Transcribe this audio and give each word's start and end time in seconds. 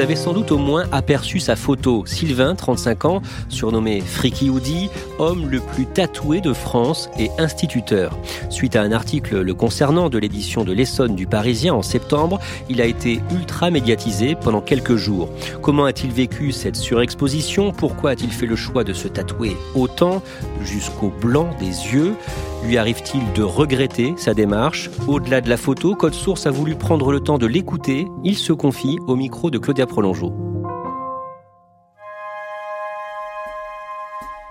Vous 0.00 0.04
avez 0.04 0.16
sans 0.16 0.32
doute 0.32 0.50
au 0.50 0.56
moins 0.56 0.86
aperçu 0.92 1.40
sa 1.40 1.56
photo. 1.56 2.04
Sylvain, 2.06 2.54
35 2.54 3.04
ans, 3.04 3.20
surnommé 3.50 4.00
Freaky 4.00 4.48
Woody, 4.48 4.88
homme 5.18 5.46
le 5.50 5.60
plus 5.60 5.84
tatoué 5.84 6.40
de 6.40 6.54
France 6.54 7.10
et 7.18 7.28
instituteur. 7.36 8.16
Suite 8.48 8.76
à 8.76 8.80
un 8.80 8.92
article 8.92 9.42
le 9.42 9.52
concernant 9.52 10.08
de 10.08 10.16
l'édition 10.16 10.64
de 10.64 10.72
l'Essonne 10.72 11.16
du 11.16 11.26
Parisien 11.26 11.74
en 11.74 11.82
septembre, 11.82 12.40
il 12.70 12.80
a 12.80 12.86
été 12.86 13.20
ultra 13.30 13.70
médiatisé 13.70 14.36
pendant 14.40 14.62
quelques 14.62 14.96
jours. 14.96 15.28
Comment 15.60 15.84
a-t-il 15.84 16.14
vécu 16.14 16.50
cette 16.50 16.76
surexposition? 16.76 17.70
Pourquoi 17.70 18.12
a-t-il 18.12 18.32
fait 18.32 18.46
le 18.46 18.56
choix 18.56 18.84
de 18.84 18.94
se 18.94 19.06
tatouer 19.06 19.54
autant? 19.74 20.22
Jusqu'au 20.64 21.12
blanc 21.20 21.50
des 21.60 21.66
yeux 21.66 22.14
lui 22.64 22.78
arrive-t-il 22.78 23.32
de 23.32 23.42
regretter 23.42 24.14
sa 24.16 24.34
démarche? 24.34 24.90
Au-delà 25.08 25.40
de 25.40 25.48
la 25.48 25.56
photo, 25.56 25.94
Code 25.94 26.14
Source 26.14 26.46
a 26.46 26.50
voulu 26.50 26.76
prendre 26.76 27.12
le 27.12 27.20
temps 27.20 27.38
de 27.38 27.46
l'écouter. 27.46 28.06
Il 28.24 28.36
se 28.36 28.52
confie 28.52 28.98
au 29.06 29.16
micro 29.16 29.50
de 29.50 29.58
Claudia 29.58 29.86
Prolongeau. 29.86 30.32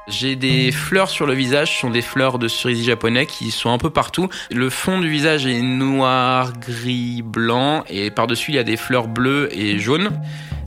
J'ai 0.08 0.36
des 0.36 0.72
fleurs 0.72 1.10
sur 1.10 1.28
le 1.28 1.34
visage, 1.34 1.76
ce 1.76 1.82
sont 1.82 1.92
des 1.92 2.02
fleurs 2.02 2.40
de 2.40 2.48
cerisier 2.48 2.84
japonais 2.84 3.28
qui 3.28 3.52
sont 3.52 3.70
un 3.70 3.78
peu 3.78 3.92
partout. 3.92 4.28
Le 4.50 4.72
fond 4.72 5.00
du 5.00 5.08
visage 5.08 5.46
est 5.46 5.62
noir, 5.62 6.54
gris, 6.54 7.22
blanc 7.22 7.84
et 7.88 8.10
par-dessus 8.10 8.52
il 8.52 8.56
y 8.56 8.60
a 8.60 8.64
des 8.64 8.76
fleurs 8.76 9.08
bleues 9.08 9.50
et 9.52 9.78
jaunes. 9.78 10.10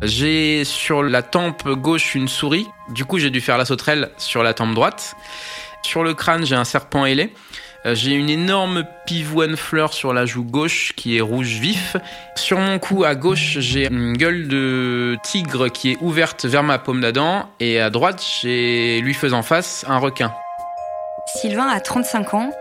J'ai 0.01 0.63
sur 0.65 1.03
la 1.03 1.23
tempe 1.23 1.69
gauche 1.69 2.15
une 2.15 2.29
souris, 2.29 2.69
du 2.91 3.05
coup 3.05 3.19
j'ai 3.19 3.31
dû 3.31 3.41
faire 3.41 3.59
la 3.59 3.65
sauterelle 3.65 4.11
sur 4.17 4.45
la 4.45 4.55
tempe 4.55 4.75
droite. 4.75 5.17
Sur 5.83 6.05
le 6.05 6.15
crâne, 6.15 6.47
j'ai 6.47 6.55
un 6.55 6.65
serpent 6.65 7.05
ailé. 7.05 7.33
Euh, 7.85 7.95
j'ai 7.95 8.13
une 8.13 8.31
énorme 8.31 8.85
pivoine 9.07 9.57
fleur 9.57 9.93
sur 9.93 10.13
la 10.13 10.25
joue 10.25 10.45
gauche 10.45 10.93
qui 10.97 11.17
est 11.17 11.21
rouge 11.21 11.59
vif. 11.59 11.97
Sur 12.37 12.59
mon 12.59 12.79
cou 12.79 13.05
à 13.05 13.15
gauche, 13.15 13.59
j'ai 13.59 13.89
une 13.89 14.17
gueule 14.17 14.47
de 14.47 15.17
tigre 15.25 15.69
qui 15.69 15.93
est 15.93 15.97
ouverte 16.01 16.45
vers 16.45 16.63
ma 16.63 16.79
paume 16.79 17.01
d'Adam. 17.01 17.49
Et 17.59 17.81
à 17.81 17.91
droite, 17.91 18.23
j'ai 18.41 19.01
lui 19.01 19.15
faisant 19.15 19.43
face 19.43 19.85
un 19.89 19.99
requin. 19.99 20.33
Sylvain 21.41 21.69
a 21.69 21.81
35 21.81 22.35
ans 22.35 22.53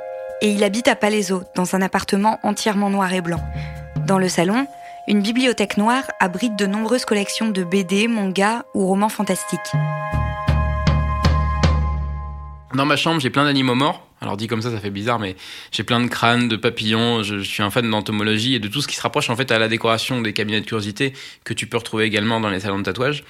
et 0.42 0.50
il 0.50 0.64
habite 0.64 0.88
à 0.88 0.96
Palaiso, 0.96 1.44
dans 1.56 1.76
un 1.76 1.82
appartement 1.82 2.40
entièrement 2.42 2.90
noir 2.90 3.14
et 3.14 3.22
blanc. 3.22 3.42
Dans 4.08 4.18
le 4.18 4.28
salon, 4.28 4.66
une 5.08 5.22
bibliothèque 5.22 5.78
noire 5.78 6.04
abrite 6.20 6.56
de 6.56 6.66
nombreuses 6.66 7.06
collections 7.06 7.50
de 7.50 7.64
BD, 7.64 8.08
mangas 8.08 8.64
ou 8.74 8.88
romans 8.88 9.10
fantastiques. 9.10 9.60
Dans 12.74 12.86
ma 12.86 12.96
chambre, 12.96 13.20
j'ai 13.20 13.30
plein 13.30 13.44
d'animaux 13.44 13.76
morts. 13.76 14.08
Alors 14.22 14.38
dit 14.38 14.48
comme 14.48 14.62
ça, 14.62 14.72
ça 14.72 14.80
fait 14.80 14.92
bizarre, 14.92 15.20
mais 15.20 15.36
j'ai 15.72 15.84
plein 15.84 16.00
de 16.00 16.08
crânes, 16.08 16.48
de 16.48 16.56
papillons. 16.56 17.24
Je, 17.24 17.40
suis 17.40 17.64
un 17.64 17.72
fan 17.72 17.90
d'entomologie 17.90 18.56
et 18.56 18.60
de 18.60 18.68
tout 18.68 18.82
ce 18.82 18.88
qui 18.88 18.96
se 18.96 19.02
rapproche 19.02 19.30
en 19.30 19.36
fait 19.36 19.52
à 19.52 19.58
la 19.58 19.68
décoration 19.68 20.22
des 20.22 20.32
cabinets 20.32 20.62
de 20.62 20.66
curiosité 20.66 21.14
que 21.44 21.54
tu 21.54 21.66
peux 21.66 21.78
retrouver 21.78 22.06
également 22.06 22.40
dans 22.40 22.50
les 22.50 22.62
salons 22.62 22.80
de 22.80 22.84
tatouage. 22.84 23.24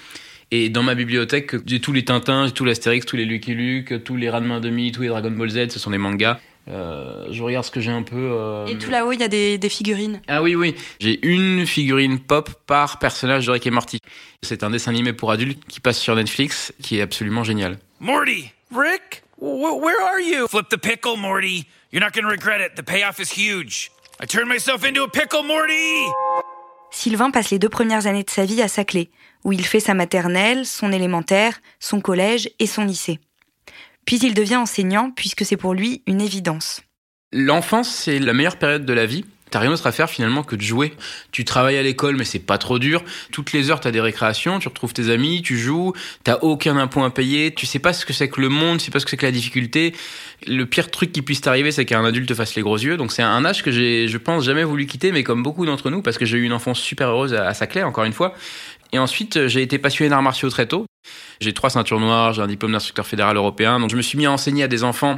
Et 0.51 0.67
dans 0.67 0.83
ma 0.83 0.95
bibliothèque, 0.95 1.55
j'ai 1.65 1.79
tous 1.79 1.93
les 1.93 2.03
Tintins, 2.03 2.45
j'ai 2.45 2.51
tous 2.51 2.65
les 2.65 2.71
Astérix, 2.71 3.05
tous 3.05 3.15
les 3.15 3.23
Lucky 3.23 3.53
Luke, 3.53 4.03
tous 4.03 4.17
les 4.17 4.29
Ranma 4.29 4.59
demi, 4.59 4.91
tous 4.91 5.01
les 5.01 5.07
Dragon 5.07 5.31
Ball 5.31 5.49
Z. 5.49 5.69
Ce 5.69 5.79
sont 5.79 5.91
des 5.91 5.97
mangas. 5.97 6.39
Euh, 6.67 7.27
je 7.31 7.41
regarde 7.41 7.65
ce 7.65 7.71
que 7.71 7.79
j'ai 7.79 7.91
un 7.91 8.03
peu. 8.03 8.17
Euh, 8.17 8.65
et 8.67 8.77
tout 8.77 8.91
là-haut, 8.91 9.13
il 9.13 9.19
y 9.21 9.23
a 9.23 9.27
des, 9.29 9.57
des, 9.57 9.69
figurines. 9.69 10.21
Ah 10.27 10.43
oui, 10.43 10.55
oui. 10.55 10.75
J'ai 10.99 11.25
une 11.25 11.65
figurine 11.65 12.19
pop 12.19 12.49
par 12.67 12.99
personnage 12.99 13.47
de 13.47 13.51
Rick 13.51 13.65
et 13.65 13.71
Morty. 13.71 13.99
C'est 14.43 14.63
un 14.63 14.69
dessin 14.69 14.91
animé 14.91 15.13
pour 15.13 15.31
adultes 15.31 15.63
qui 15.67 15.79
passe 15.79 15.99
sur 15.99 16.15
Netflix, 16.15 16.73
qui 16.81 16.97
est 16.97 17.01
absolument 17.01 17.43
génial. 17.43 17.77
Morty, 17.99 18.51
Rick, 18.75 19.23
where 19.41 20.01
are 20.01 20.21
you? 20.21 20.47
Flip 20.47 20.69
the 20.69 20.77
pickle, 20.77 21.17
Morty. 21.17 21.67
You're 21.91 22.01
not 22.01 22.13
going 22.13 22.25
to 22.25 22.31
regret 22.31 22.61
it. 22.61 22.75
The 22.75 22.83
payoff 22.83 23.19
is 23.19 23.31
huge. 23.31 23.91
I 24.19 24.25
turned 24.25 24.47
myself 24.47 24.85
into 24.85 25.03
a 25.03 25.09
pickle, 25.09 25.43
Morty! 25.43 26.05
Sylvain 26.91 27.31
passe 27.31 27.49
les 27.49 27.57
deux 27.57 27.69
premières 27.69 28.05
années 28.05 28.23
de 28.23 28.29
sa 28.29 28.45
vie 28.45 28.61
à 28.61 28.67
Saclay, 28.67 29.09
où 29.43 29.51
il 29.51 29.65
fait 29.65 29.79
sa 29.79 29.93
maternelle, 29.93 30.65
son 30.65 30.91
élémentaire, 30.91 31.59
son 31.79 32.01
collège 32.01 32.49
et 32.59 32.67
son 32.67 32.83
lycée. 32.83 33.19
Puis 34.05 34.19
il 34.19 34.33
devient 34.33 34.57
enseignant 34.57 35.09
puisque 35.09 35.45
c'est 35.45 35.57
pour 35.57 35.73
lui 35.73 36.03
une 36.05 36.21
évidence. 36.21 36.81
L'enfance, 37.31 37.89
c'est 37.89 38.19
la 38.19 38.33
meilleure 38.33 38.57
période 38.57 38.85
de 38.85 38.93
la 38.93 39.05
vie? 39.05 39.25
T'as 39.51 39.59
rien 39.59 39.69
d'autre 39.69 39.85
à 39.85 39.91
faire 39.91 40.09
finalement 40.09 40.43
que 40.43 40.55
de 40.55 40.61
jouer. 40.61 40.93
Tu 41.31 41.43
travailles 41.43 41.77
à 41.77 41.83
l'école, 41.83 42.15
mais 42.15 42.23
c'est 42.23 42.39
pas 42.39 42.57
trop 42.57 42.79
dur. 42.79 43.03
Toutes 43.33 43.51
les 43.51 43.69
heures, 43.69 43.81
t'as 43.81 43.91
des 43.91 43.99
récréations, 43.99 44.59
tu 44.59 44.69
retrouves 44.69 44.93
tes 44.93 45.09
amis, 45.09 45.41
tu 45.41 45.57
joues, 45.57 45.93
t'as 46.23 46.37
aucun 46.41 46.77
impôt 46.77 47.03
à 47.03 47.13
payer, 47.13 47.53
tu 47.53 47.65
sais 47.65 47.79
pas 47.79 47.91
ce 47.91 48.05
que 48.05 48.13
c'est 48.13 48.29
que 48.29 48.39
le 48.39 48.47
monde, 48.47 48.79
tu 48.79 48.85
sais 48.85 48.91
pas 48.91 48.99
ce 48.99 49.05
que 49.05 49.11
c'est 49.11 49.17
que 49.17 49.25
la 49.25 49.31
difficulté. 49.33 49.93
Le 50.47 50.65
pire 50.65 50.89
truc 50.89 51.11
qui 51.11 51.21
puisse 51.21 51.41
t'arriver, 51.41 51.71
c'est 51.73 51.85
qu'un 51.85 52.05
adulte 52.05 52.29
te 52.29 52.33
fasse 52.33 52.55
les 52.55 52.61
gros 52.61 52.77
yeux. 52.77 52.95
Donc 52.95 53.11
c'est 53.11 53.23
un 53.23 53.43
âge 53.43 53.61
que 53.61 53.71
j'ai, 53.71 54.07
je 54.07 54.17
pense, 54.17 54.45
jamais 54.45 54.63
voulu 54.63 54.85
quitter, 54.85 55.11
mais 55.11 55.23
comme 55.23 55.43
beaucoup 55.43 55.65
d'entre 55.65 55.89
nous, 55.89 56.01
parce 56.01 56.17
que 56.17 56.25
j'ai 56.25 56.37
eu 56.37 56.43
une 56.43 56.53
enfance 56.53 56.79
super 56.79 57.09
heureuse 57.09 57.33
à, 57.33 57.53
Saclay, 57.53 57.83
encore 57.83 58.05
une 58.05 58.13
fois. 58.13 58.33
Et 58.93 58.99
ensuite, 58.99 59.47
j'ai 59.47 59.61
été 59.61 59.77
passionné 59.77 60.09
d'arts 60.09 60.21
martiaux 60.21 60.49
très 60.49 60.65
tôt. 60.65 60.85
J'ai 61.41 61.53
trois 61.53 61.69
ceintures 61.69 61.99
noires, 61.99 62.33
j'ai 62.33 62.41
un 62.41 62.47
diplôme 62.47 62.71
d'instructeur 62.71 63.05
fédéral 63.05 63.35
européen. 63.35 63.79
Donc 63.79 63.89
je 63.89 63.97
me 63.97 64.01
suis 64.01 64.17
mis 64.17 64.25
à 64.25 64.31
enseigner 64.31 64.63
à 64.63 64.67
des 64.67 64.83
enfants 64.83 65.17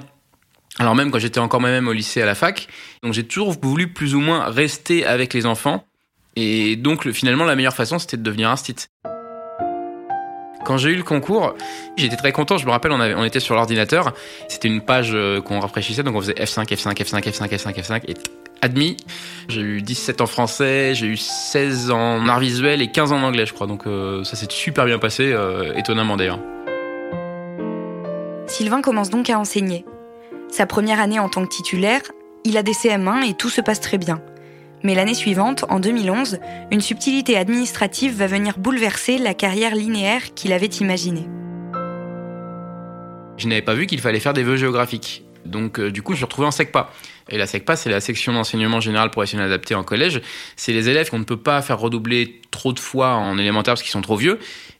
alors 0.79 0.95
même 0.95 1.11
quand 1.11 1.19
j'étais 1.19 1.39
encore 1.39 1.61
moi-même 1.61 1.87
au 1.87 1.93
lycée 1.93 2.21
à 2.21 2.25
la 2.25 2.35
fac. 2.35 2.67
Donc 3.03 3.13
j'ai 3.13 3.23
toujours 3.23 3.51
voulu 3.51 3.87
plus 3.93 4.15
ou 4.15 4.19
moins 4.19 4.49
rester 4.49 5.05
avec 5.05 5.33
les 5.33 5.45
enfants. 5.45 5.85
Et 6.35 6.75
donc 6.75 7.09
finalement 7.11 7.45
la 7.45 7.55
meilleure 7.55 7.75
façon 7.75 7.99
c'était 7.99 8.17
de 8.17 8.23
devenir 8.23 8.49
un 8.49 8.55
stit. 8.55 8.87
Quand 10.63 10.77
j'ai 10.77 10.91
eu 10.91 10.95
le 10.95 11.03
concours, 11.03 11.55
j'étais 11.97 12.15
très 12.15 12.31
content. 12.31 12.57
Je 12.57 12.65
me 12.65 12.71
rappelle, 12.71 12.93
on, 12.93 13.23
était 13.23 13.41
sur 13.41 13.55
l'ordinateur. 13.55 14.13
C'était 14.47 14.69
une 14.69 14.81
page 14.81 15.11
euh, 15.13 15.41
qu'on 15.41 15.59
rafraîchissait, 15.59 16.03
donc 16.03 16.15
on 16.15 16.21
faisait 16.21 16.33
F5, 16.33 16.65
F5, 16.65 16.93
F5, 16.95 17.21
F5, 17.21 17.49
F5, 17.49 17.73
F5, 17.73 18.01
et 18.07 18.13
admis. 18.61 18.95
J'ai 19.49 19.61
eu 19.61 19.81
17 19.81 20.21
en 20.21 20.25
français, 20.25 20.95
j'ai 20.95 21.07
eu 21.07 21.17
16 21.17 21.91
en 21.91 22.27
art 22.29 22.39
visuel 22.39 22.81
et 22.81 22.89
15 22.89 23.11
en 23.11 23.23
anglais, 23.23 23.45
je 23.45 23.53
crois. 23.53 23.67
Donc 23.67 23.85
euh, 23.87 24.23
ça 24.23 24.37
s'est 24.37 24.47
super 24.49 24.85
bien 24.85 24.99
passé, 24.99 25.33
euh, 25.33 25.73
étonnamment 25.75 26.15
d'ailleurs. 26.15 26.39
Sylvain 28.47 28.81
commence 28.81 29.09
donc 29.09 29.29
à 29.29 29.37
enseigner. 29.37 29.83
Sa 30.53 30.67
première 30.67 30.99
année 30.99 31.17
en 31.17 31.29
tant 31.29 31.43
que 31.43 31.49
titulaire, 31.49 32.03
il 32.43 32.57
a 32.57 32.61
des 32.61 32.73
CM1 32.73 33.27
et 33.27 33.33
tout 33.33 33.49
se 33.49 33.59
passe 33.59 33.81
très 33.81 33.97
bien. 33.97 34.21
Mais 34.83 34.93
l'année 34.93 35.15
suivante, 35.15 35.65
en 35.69 35.79
2011, 35.79 36.37
une 36.69 36.79
subtilité 36.79 37.37
administrative 37.37 38.15
va 38.15 38.27
venir 38.27 38.59
bouleverser 38.59 39.17
la 39.17 39.33
carrière 39.33 39.73
linéaire 39.73 40.35
qu'il 40.35 40.53
avait 40.53 40.67
imaginée. 40.67 41.27
Je 43.37 43.47
n'avais 43.47 43.63
pas 43.63 43.73
vu 43.73 43.87
qu'il 43.87 43.99
fallait 43.99 44.19
faire 44.19 44.33
des 44.33 44.43
vœux 44.43 44.57
géographiques. 44.57 45.25
Donc 45.43 45.79
euh, 45.79 45.91
du 45.91 46.03
coup, 46.03 46.11
je 46.11 46.17
suis 46.17 46.25
retrouvé 46.25 46.45
en 46.45 46.51
SECPA. 46.51 46.91
Et 47.29 47.39
la 47.39 47.47
SECPA, 47.47 47.75
c'est 47.75 47.89
la 47.89 47.99
section 47.99 48.31
d'enseignement 48.31 48.79
général 48.79 49.09
professionnel 49.09 49.47
adapté 49.47 49.73
en 49.73 49.83
collège. 49.83 50.21
C'est 50.55 50.71
les 50.71 50.87
élèves 50.87 51.09
qu'on 51.09 51.17
ne 51.17 51.23
peut 51.23 51.41
pas 51.41 51.63
faire 51.63 51.79
redoubler 51.79 52.41
trop 52.51 52.73
de 52.73 52.79
fois 52.79 53.15
en 53.15 53.39
élémentaire 53.39 53.73
parce 53.73 53.81
qu'ils 53.81 53.91
sont 53.91 54.01
trop 54.01 54.17
vieux 54.17 54.37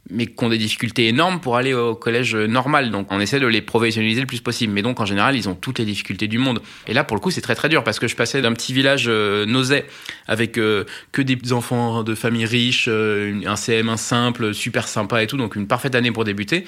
mais 0.10 0.26
qui 0.26 0.44
ont 0.44 0.50
des 0.50 0.58
difficultés 0.58 1.08
énormes 1.08 1.40
pour 1.40 1.56
aller 1.56 1.74
au 1.74 1.96
collège 1.96 2.36
normal. 2.36 2.92
Donc 2.92 3.08
on 3.10 3.20
essaie 3.20 3.40
de 3.40 3.48
les 3.48 3.62
professionnaliser 3.62 4.22
le 4.22 4.28
plus 4.28 4.42
possible. 4.42 4.74
Mais 4.74 4.82
donc 4.82 5.00
en 5.00 5.06
général, 5.06 5.36
ils 5.36 5.48
ont 5.48 5.56
toutes 5.56 5.80
les 5.80 5.86
difficultés 5.86 6.28
du 6.28 6.38
monde. 6.38 6.62
Et 6.88 6.94
là, 6.94 7.04
pour 7.04 7.16
le 7.16 7.22
coup, 7.22 7.32
c'est 7.32 7.42
très 7.42 7.56
très 7.56 7.70
dur 7.70 7.84
parce 7.84 8.00
que 8.00 8.08
je 8.08 8.16
passais 8.16 8.42
d'un 8.42 8.54
petit 8.54 8.74
village 8.74 9.06
euh, 9.08 9.46
avec 10.28 10.58
euh, 10.58 10.86
que 11.12 11.22
des 11.22 11.54
enfants 11.54 12.04
de 12.04 12.16
familles 12.16 12.46
riches, 12.46 12.88
euh, 12.90 13.42
un 13.46 13.56
CM1 13.56 13.98
simple, 13.98 14.54
super 14.54 14.88
sympa 14.88 15.24
et 15.24 15.28
tout, 15.28 15.38
donc 15.38 15.56
une 15.56 15.68
parfaite 15.68 15.96
année 15.96 16.12
pour 16.12 16.26
débuter. 16.26 16.66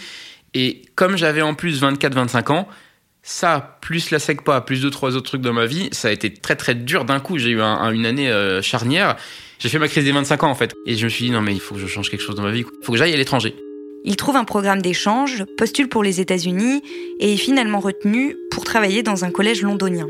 Et 0.54 0.84
comme 0.96 1.18
j'avais 1.18 1.42
en 1.42 1.54
plus 1.54 1.82
24-25 1.82 2.52
ans, 2.54 2.68
ça, 3.28 3.80
plus 3.82 4.12
la 4.12 4.20
SECPA, 4.20 4.62
plus 4.62 4.84
deux, 4.84 4.92
trois 4.92 5.16
autres 5.16 5.26
trucs 5.26 5.42
dans 5.42 5.52
ma 5.52 5.66
vie, 5.66 5.90
ça 5.92 6.10
a 6.10 6.12
été 6.12 6.32
très 6.32 6.56
très 6.56 6.76
dur 6.76 7.06
d'un 7.06 7.20
coup. 7.20 7.40
J'ai 7.40 7.50
eu 7.50 7.60
une 7.60 8.06
année 8.06 8.30
euh, 8.30 8.62
charnière. 8.62 9.16
J'ai 9.60 9.70
fait 9.70 9.80
ma 9.80 9.88
crise 9.88 10.04
des 10.04 10.12
25 10.12 10.44
ans 10.44 10.50
en 10.50 10.56
fait. 10.56 10.74
Et 10.86 10.96
je 10.96 11.06
me 11.06 11.10
suis 11.10 11.26
dit 11.26 11.32
non 11.32 11.42
mais 11.42 11.54
il 11.54 11.60
faut 11.60 11.76
que 11.76 11.82
je 11.82 11.88
change 11.88 12.10
quelque 12.10 12.24
chose 12.24 12.36
dans 12.36 12.44
ma 12.44 12.52
vie. 12.52 12.66
Il 12.82 12.86
faut 12.86 12.92
que 12.92 12.98
j'aille 12.98 13.14
à 13.14 13.18
l'étranger. 13.18 13.56
Il 14.04 14.16
trouve 14.18 14.36
un 14.36 14.44
programme 14.44 14.82
d'échange, 14.82 15.46
postule 15.58 15.90
pour 15.90 16.04
les 16.04 16.22
États-Unis 16.22 16.84
et 17.20 17.34
est 17.34 17.38
finalement 17.38 17.80
retenu 17.80 18.36
pour 18.52 18.64
travailler 18.64 19.02
dans 19.02 19.26
un 19.26 19.32
collège 19.32 19.64
londonien. 19.64 20.06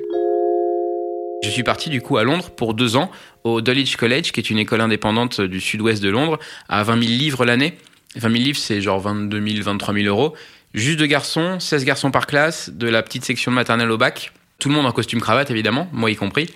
Je 1.43 1.49
suis 1.49 1.63
parti 1.63 1.89
du 1.89 2.01
coup 2.01 2.17
à 2.17 2.23
Londres 2.23 2.49
pour 2.49 2.73
deux 2.73 2.95
ans 2.97 3.09
au 3.43 3.61
Dulwich 3.61 3.95
College, 3.95 4.31
qui 4.31 4.39
est 4.39 4.49
une 4.49 4.57
école 4.57 4.81
indépendante 4.81 5.39
du 5.39 5.61
sud-ouest 5.61 6.01
de 6.01 6.09
Londres, 6.09 6.39
à 6.67 6.83
20 6.83 7.03
000 7.03 7.13
livres 7.13 7.45
l'année. 7.45 7.77
20 8.15 8.31
000 8.31 8.43
livres, 8.43 8.57
c'est 8.57 8.81
genre 8.81 8.99
22 8.99 9.47
000, 9.47 9.63
23 9.63 9.93
000 9.93 10.07
euros. 10.07 10.33
Juste 10.73 10.99
de 10.99 11.05
garçons, 11.05 11.59
16 11.59 11.85
garçons 11.85 12.11
par 12.11 12.27
classe, 12.27 12.69
de 12.71 12.87
la 12.87 13.03
petite 13.03 13.23
section 13.23 13.51
de 13.51 13.55
maternelle 13.55 13.91
au 13.91 13.97
bac. 13.97 14.33
Tout 14.59 14.69
le 14.69 14.75
monde 14.75 14.85
en 14.85 14.91
costume 14.91 15.21
cravate, 15.21 15.51
évidemment, 15.51 15.87
moi 15.93 16.11
y 16.11 16.15
compris. 16.15 16.49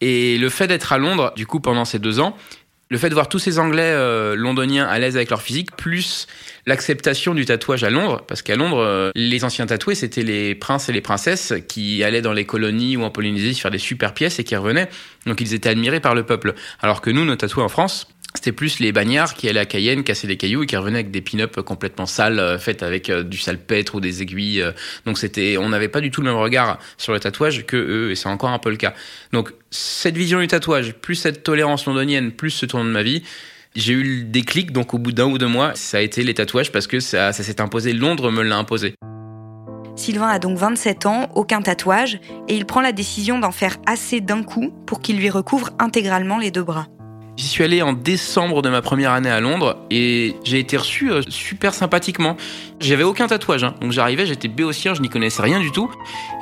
Et 0.00 0.38
le 0.38 0.48
fait 0.48 0.66
d'être 0.66 0.92
à 0.92 0.98
Londres, 0.98 1.32
du 1.36 1.46
coup, 1.46 1.60
pendant 1.60 1.84
ces 1.84 1.98
deux 1.98 2.20
ans, 2.20 2.36
le 2.90 2.96
fait 2.96 3.10
de 3.10 3.14
voir 3.14 3.28
tous 3.28 3.38
ces 3.38 3.58
Anglais 3.58 3.82
euh, 3.82 4.34
londoniens 4.34 4.86
à 4.86 4.98
l'aise 4.98 5.16
avec 5.16 5.28
leur 5.28 5.42
physique, 5.42 5.76
plus 5.76 6.26
l'acceptation 6.66 7.34
du 7.34 7.44
tatouage 7.44 7.84
à 7.84 7.90
Londres, 7.90 8.22
parce 8.26 8.40
qu'à 8.40 8.56
Londres, 8.56 8.78
euh, 8.78 9.10
les 9.14 9.44
anciens 9.44 9.66
tatoués, 9.66 9.94
c'était 9.94 10.22
les 10.22 10.54
princes 10.54 10.88
et 10.88 10.92
les 10.92 11.00
princesses 11.00 11.52
qui 11.68 12.02
allaient 12.02 12.22
dans 12.22 12.32
les 12.32 12.46
colonies 12.46 12.96
ou 12.96 13.02
en 13.02 13.10
Polynésie 13.10 13.54
faire 13.54 13.70
des 13.70 13.78
super 13.78 14.14
pièces 14.14 14.38
et 14.38 14.44
qui 14.44 14.56
revenaient. 14.56 14.88
Donc 15.26 15.40
ils 15.40 15.52
étaient 15.52 15.68
admirés 15.68 16.00
par 16.00 16.14
le 16.14 16.24
peuple. 16.24 16.54
Alors 16.80 17.02
que 17.02 17.10
nous, 17.10 17.24
nos 17.24 17.36
tatoués 17.36 17.62
en 17.62 17.68
France, 17.68 18.08
C'était 18.38 18.52
plus 18.52 18.78
les 18.78 18.92
bagnards 18.92 19.34
qui 19.34 19.48
allaient 19.48 19.58
à 19.58 19.66
Cayenne 19.66 20.04
casser 20.04 20.28
des 20.28 20.36
cailloux 20.36 20.62
et 20.62 20.66
qui 20.66 20.76
revenaient 20.76 21.00
avec 21.00 21.10
des 21.10 21.20
pin-up 21.20 21.60
complètement 21.62 22.06
sales, 22.06 22.38
euh, 22.38 22.56
faites 22.56 22.84
avec 22.84 23.10
euh, 23.10 23.24
du 23.24 23.36
salpêtre 23.36 23.96
ou 23.96 24.00
des 24.00 24.22
aiguilles. 24.22 24.62
euh. 24.62 24.70
Donc 25.06 25.18
c'était, 25.18 25.56
on 25.58 25.70
n'avait 25.70 25.88
pas 25.88 26.00
du 26.00 26.12
tout 26.12 26.20
le 26.20 26.28
même 26.28 26.38
regard 26.38 26.78
sur 26.98 27.12
le 27.12 27.18
tatouage 27.18 27.66
que 27.66 27.76
eux, 27.76 28.12
et 28.12 28.14
c'est 28.14 28.28
encore 28.28 28.50
un 28.50 28.60
peu 28.60 28.70
le 28.70 28.76
cas. 28.76 28.94
Donc 29.32 29.52
cette 29.72 30.16
vision 30.16 30.38
du 30.38 30.46
tatouage, 30.46 30.92
plus 30.92 31.16
cette 31.16 31.42
tolérance 31.42 31.86
londonienne, 31.86 32.30
plus 32.30 32.50
ce 32.50 32.64
tournant 32.64 32.84
de 32.84 32.92
ma 32.92 33.02
vie, 33.02 33.24
j'ai 33.74 33.92
eu 33.92 34.04
le 34.04 34.22
déclic. 34.22 34.70
Donc 34.70 34.94
au 34.94 34.98
bout 34.98 35.10
d'un 35.10 35.26
ou 35.26 35.36
deux 35.36 35.48
mois, 35.48 35.72
ça 35.74 35.98
a 35.98 36.00
été 36.00 36.22
les 36.22 36.34
tatouages 36.34 36.70
parce 36.70 36.86
que 36.86 37.00
ça, 37.00 37.32
ça 37.32 37.42
s'est 37.42 37.60
imposé. 37.60 37.92
Londres 37.92 38.30
me 38.30 38.44
l'a 38.44 38.56
imposé. 38.56 38.94
Sylvain 39.96 40.28
a 40.28 40.38
donc 40.38 40.58
27 40.58 41.06
ans, 41.06 41.28
aucun 41.34 41.60
tatouage, 41.60 42.20
et 42.46 42.54
il 42.54 42.66
prend 42.66 42.82
la 42.82 42.92
décision 42.92 43.40
d'en 43.40 43.50
faire 43.50 43.78
assez 43.84 44.20
d'un 44.20 44.44
coup 44.44 44.72
pour 44.86 45.00
qu'il 45.00 45.18
lui 45.18 45.28
recouvre 45.28 45.70
intégralement 45.80 46.38
les 46.38 46.52
deux 46.52 46.62
bras. 46.62 46.86
J'y 47.38 47.46
suis 47.46 47.62
allé 47.62 47.82
en 47.82 47.92
décembre 47.92 48.62
de 48.62 48.68
ma 48.68 48.82
première 48.82 49.12
année 49.12 49.30
à 49.30 49.38
Londres 49.38 49.76
et 49.92 50.34
j'ai 50.42 50.58
été 50.58 50.76
reçu 50.76 51.12
euh, 51.12 51.22
super 51.28 51.72
sympathiquement. 51.72 52.36
J'avais 52.80 53.04
aucun 53.04 53.28
tatouage, 53.28 53.62
hein. 53.62 53.76
donc 53.80 53.92
j'arrivais, 53.92 54.26
j'étais 54.26 54.48
béotier, 54.48 54.92
je 54.96 55.00
n'y 55.00 55.08
connaissais 55.08 55.40
rien 55.42 55.60
du 55.60 55.70
tout. 55.70 55.88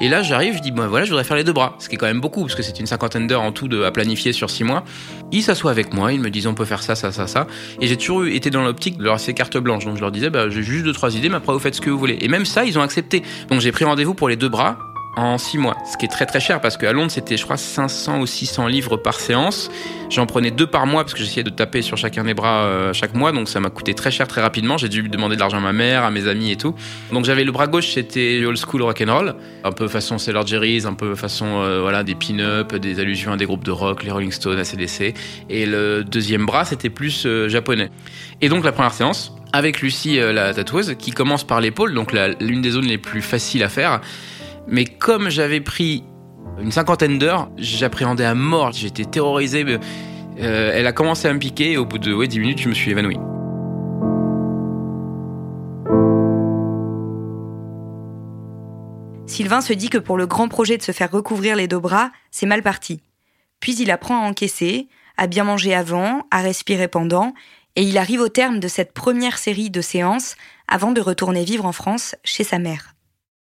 Et 0.01 0.09
là, 0.09 0.23
j'arrive, 0.23 0.57
je 0.57 0.63
dis, 0.63 0.73
bah 0.73 0.87
voilà, 0.87 1.05
je 1.05 1.11
voudrais 1.11 1.25
faire 1.25 1.37
les 1.37 1.45
deux 1.45 1.53
bras, 1.53 1.77
ce 1.81 1.91
qui 1.91 1.97
est 1.97 1.99
quand 1.99 2.07
même 2.07 2.23
beaucoup 2.23 2.41
parce 2.41 2.55
que 2.55 2.63
c'est 2.63 2.81
une 2.81 2.87
cinquantaine 2.87 3.27
d'heures 3.27 3.43
en 3.43 3.53
tout 3.53 3.69
à 3.85 3.91
planifier 3.91 4.33
sur 4.33 4.49
six 4.49 4.65
mois. 4.65 4.85
Ils 5.33 5.43
s'assoient 5.43 5.71
avec 5.71 5.93
moi, 5.93 6.15
ils 6.15 6.21
me 6.21 6.31
disent, 6.31 6.47
on 6.47 6.55
peut 6.55 6.65
faire 6.65 6.83
ça, 6.83 6.95
ça, 6.95 7.13
ça, 7.13 7.27
ça. 7.27 7.47
Et 7.79 7.89
j'ai 7.89 7.99
toujours 7.99 8.25
été 8.25 8.49
dans 8.49 8.65
l'optique 8.65 8.97
de 8.97 9.05
leur 9.05 9.17
laisser 9.17 9.35
carte 9.35 9.59
blanche, 9.59 9.85
donc 9.85 9.97
je 9.97 10.01
leur 10.01 10.11
disais, 10.11 10.31
bah 10.31 10.49
j'ai 10.49 10.63
juste 10.63 10.87
deux 10.87 10.95
trois 10.95 11.15
idées, 11.15 11.29
mais 11.29 11.37
après 11.37 11.53
vous 11.53 11.59
faites 11.59 11.75
ce 11.75 11.83
que 11.83 11.91
vous 11.91 11.99
voulez. 11.99 12.17
Et 12.23 12.29
même 12.29 12.47
ça, 12.47 12.65
ils 12.65 12.79
ont 12.79 12.83
accepté. 12.83 13.23
Donc 13.51 13.61
j'ai 13.61 13.71
pris 13.71 13.85
rendez-vous 13.85 14.15
pour 14.15 14.31
les 14.31 14.37
deux 14.37 14.49
bras 14.49 14.79
en 15.17 15.39
six 15.39 15.57
mois, 15.57 15.79
ce 15.91 15.97
qui 15.97 16.05
est 16.05 16.11
très 16.11 16.27
très 16.27 16.41
cher 16.41 16.61
parce 16.61 16.77
qu'à 16.77 16.93
Londres 16.93 17.11
c'était 17.11 17.39
je 17.39 17.45
crois 17.45 17.57
500 17.57 18.21
ou 18.21 18.27
600 18.27 18.67
livres 18.67 18.99
par 18.99 19.19
séance. 19.19 19.71
J'en 20.11 20.27
prenais 20.27 20.51
deux 20.51 20.67
par 20.67 20.87
mois 20.87 21.03
parce 21.03 21.15
que 21.15 21.21
j'essayais 21.21 21.43
de 21.43 21.51
taper 21.51 21.81
sur 21.81 21.97
chacun 21.97 22.23
des 22.25 22.35
bras 22.35 22.65
euh, 22.65 22.93
chaque 22.93 23.15
mois, 23.15 23.33
donc 23.33 23.49
ça 23.49 23.59
m'a 23.59 23.71
coûté 23.71 23.95
très 23.95 24.11
cher 24.11 24.29
très 24.29 24.43
rapidement. 24.43 24.77
J'ai 24.77 24.91
dû 24.91 25.03
demander 25.09 25.35
de 25.35 25.41
l'argent 25.41 25.57
à 25.57 25.61
ma 25.61 25.73
mère, 25.73 26.05
à 26.05 26.11
mes 26.11 26.29
amis 26.29 26.53
et 26.53 26.57
tout. 26.57 26.75
Donc 27.13 27.25
j'avais 27.25 27.45
le 27.45 27.53
bras 27.53 27.67
gauche 27.67 27.95
c'était 27.95 28.45
old 28.45 28.59
school 28.59 28.83
rock 28.83 29.03
and 29.07 29.13
roll, 29.13 29.35
un 29.65 29.73
peu 29.73 29.89
façon 29.89 30.19
Sailor 30.19 30.47
Jerry's, 30.47 30.85
un 30.85 30.95
peu 30.95 31.15
façon 31.15 31.63
euh, 31.63 31.81
voilà 31.81 32.05
des 32.05 32.15
pin-up, 32.15 32.75
des 32.75 33.01
allusions 33.01 33.33
à 33.33 33.37
des 33.39 33.47
groupes 33.47 33.65
de 33.65 33.71
rock, 33.71 34.05
les 34.05 34.11
Rolling 34.11 34.33
Stones, 34.33 34.59
ACDC. 34.59 35.15
Et 35.49 35.65
le 35.65 36.05
deuxième 36.05 36.45
bras 36.45 36.67
c'était 36.67 36.91
plus 36.91 37.25
euh, 37.25 37.49
japonais. 37.49 37.91
Et 38.43 38.51
donc 38.51 38.65
la 38.65 38.73
première 38.73 38.93
séance 38.93 39.33
avec 39.55 39.81
Lucie 39.81 40.19
la 40.19 40.53
tatoueuse 40.53 40.97
qui 40.99 41.13
commence 41.13 41.45
par 41.45 41.63
l'épaule, 41.63 41.95
donc 41.95 42.13
l'une 42.41 42.61
des 42.61 42.71
zones 42.71 42.85
les 42.85 42.99
plus 42.99 43.23
faciles 43.23 43.63
à 43.63 43.71
faire. 43.71 44.03
Mais 44.69 44.85
comme 44.85 45.29
j'avais 45.29 45.61
pris 45.61 46.05
une 46.61 46.73
cinquantaine 46.73 47.19
d'heures, 47.19 47.51
j'appréhendais 47.57 48.25
à 48.25 48.35
mort, 48.35 48.73
j'étais 48.73 49.05
terrorisé. 49.05 49.65
euh, 49.65 50.71
elle 50.75 50.87
a 50.87 50.93
commencé 50.93 51.29
à 51.29 51.33
me 51.33 51.39
piquer 51.39 51.73
et 51.73 51.77
au 51.77 51.85
bout 51.85 51.99
de 51.99 52.13
ouais, 52.13 52.29
10 52.29 52.41
minutes, 52.41 52.61
je 52.61 52.69
me 52.69 52.75
suis 52.75 52.91
évanoui. 52.91 53.17
Sylvain 59.27 59.61
se 59.61 59.73
dit 59.73 59.91
que 59.91 59.99
pour 59.99 60.17
le 60.17 60.27
grand 60.27 60.49
projet 60.49 60.79
de 60.79 60.83
se 60.83 60.93
faire 60.93 61.11
recouvrir 61.11 61.57
les 61.57 61.69
deux 61.69 61.79
bras, 61.79 62.11
c'est 62.31 62.47
mal 62.47 62.63
parti. 62.63 63.03
Puis 63.61 63.77
il 63.77 63.91
apprend 63.91 64.23
à 64.23 64.27
encaisser, 64.27 64.89
à 65.17 65.27
bien 65.27 65.45
manger 65.45 65.75
avant, 65.75 66.27
à 66.31 66.41
respirer 66.41 66.89
pendant, 66.89 67.35
et 67.75 67.83
il 67.83 67.99
arrive 67.99 68.21
au 68.21 68.29
terme 68.29 68.61
de 68.61 68.69
cette 68.69 68.95
première 68.95 69.37
série 69.37 69.69
de 69.69 69.81
séances 69.83 70.37
avant 70.69 70.93
de 70.93 71.01
retourner 71.01 71.45
vivre 71.45 71.67
en 71.67 71.73
France 71.73 72.15
chez 72.25 72.45
sa 72.45 72.59
mère. 72.59 72.96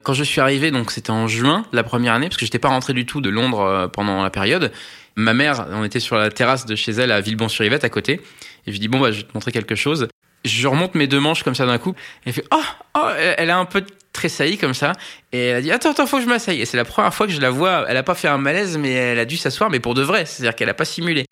Quand 0.04 0.14
je 0.14 0.24
suis 0.24 0.40
arrivé, 0.40 0.72
donc 0.72 0.92
c'était 0.92 1.10
en 1.10 1.28
juin 1.28 1.66
la 1.74 1.84
première 1.84 2.14
année, 2.14 2.28
parce 2.28 2.38
que 2.38 2.46
j'étais 2.46 2.60
pas 2.60 2.70
rentré 2.70 2.94
du 2.94 3.06
tout 3.06 3.20
de 3.20 3.30
Londres 3.30 3.60
euh, 3.60 3.88
pendant 3.88 4.24
la 4.24 4.30
période. 4.30 4.72
Ma 5.16 5.34
mère, 5.34 5.68
on 5.72 5.84
était 5.84 6.00
sur 6.00 6.16
la 6.16 6.30
terrasse 6.30 6.66
de 6.66 6.76
chez 6.76 6.94
elle 6.94 7.12
à 7.12 7.20
Villebon-sur-Yvette 7.20 7.84
à 7.84 7.90
côté, 7.90 8.22
et 8.66 8.72
je 8.72 8.78
dis 8.78 8.88
bon 8.88 9.02
bah 9.02 9.12
je 9.12 9.18
vais 9.18 9.24
te 9.24 9.34
montrer 9.34 9.52
quelque 9.52 9.76
chose. 9.76 10.08
Je 10.46 10.68
remonte 10.70 10.96
mes 10.96 11.08
deux 11.08 11.20
manches 11.20 11.44
comme 11.44 11.56
ça 11.56 11.66
d'un 11.66 11.78
coup, 11.78 11.96
elle 12.26 12.32
fait 12.32 12.46
oh 12.52 12.64
oh, 12.96 13.10
elle 13.38 13.50
a 13.50 13.58
un 13.58 13.66
peu 13.66 13.84
tressailli 14.14 14.58
comme 14.58 14.74
ça, 14.74 14.94
et 15.34 15.48
elle 15.48 15.58
a 15.58 15.62
dit 15.62 15.72
attends 15.72 15.92
attends 15.92 16.08
faut 16.08 16.18
que 16.18 16.24
je 16.24 16.30
m'asseye. 16.30 16.62
Et 16.62 16.66
c'est 16.66 16.78
la 16.78 16.86
première 16.86 17.14
fois 17.14 17.28
que 17.28 17.34
je 17.34 17.42
la 17.42 17.50
vois. 17.50 17.84
Elle 17.90 17.98
a 17.98 18.04
pas 18.04 18.16
fait 18.16 18.30
un 18.30 18.38
malaise, 18.38 18.78
mais 18.78 18.94
elle 18.94 19.20
a 19.20 19.26
dû 19.26 19.36
s'asseoir, 19.36 19.70
mais 19.70 19.82
pour 19.82 19.96
de 19.96 20.02
vrai, 20.02 20.26
c'est-à-dire 20.26 20.56
qu'elle 20.56 20.70
a 20.70 20.74
pas 20.74 20.86
simulé. 20.86 21.26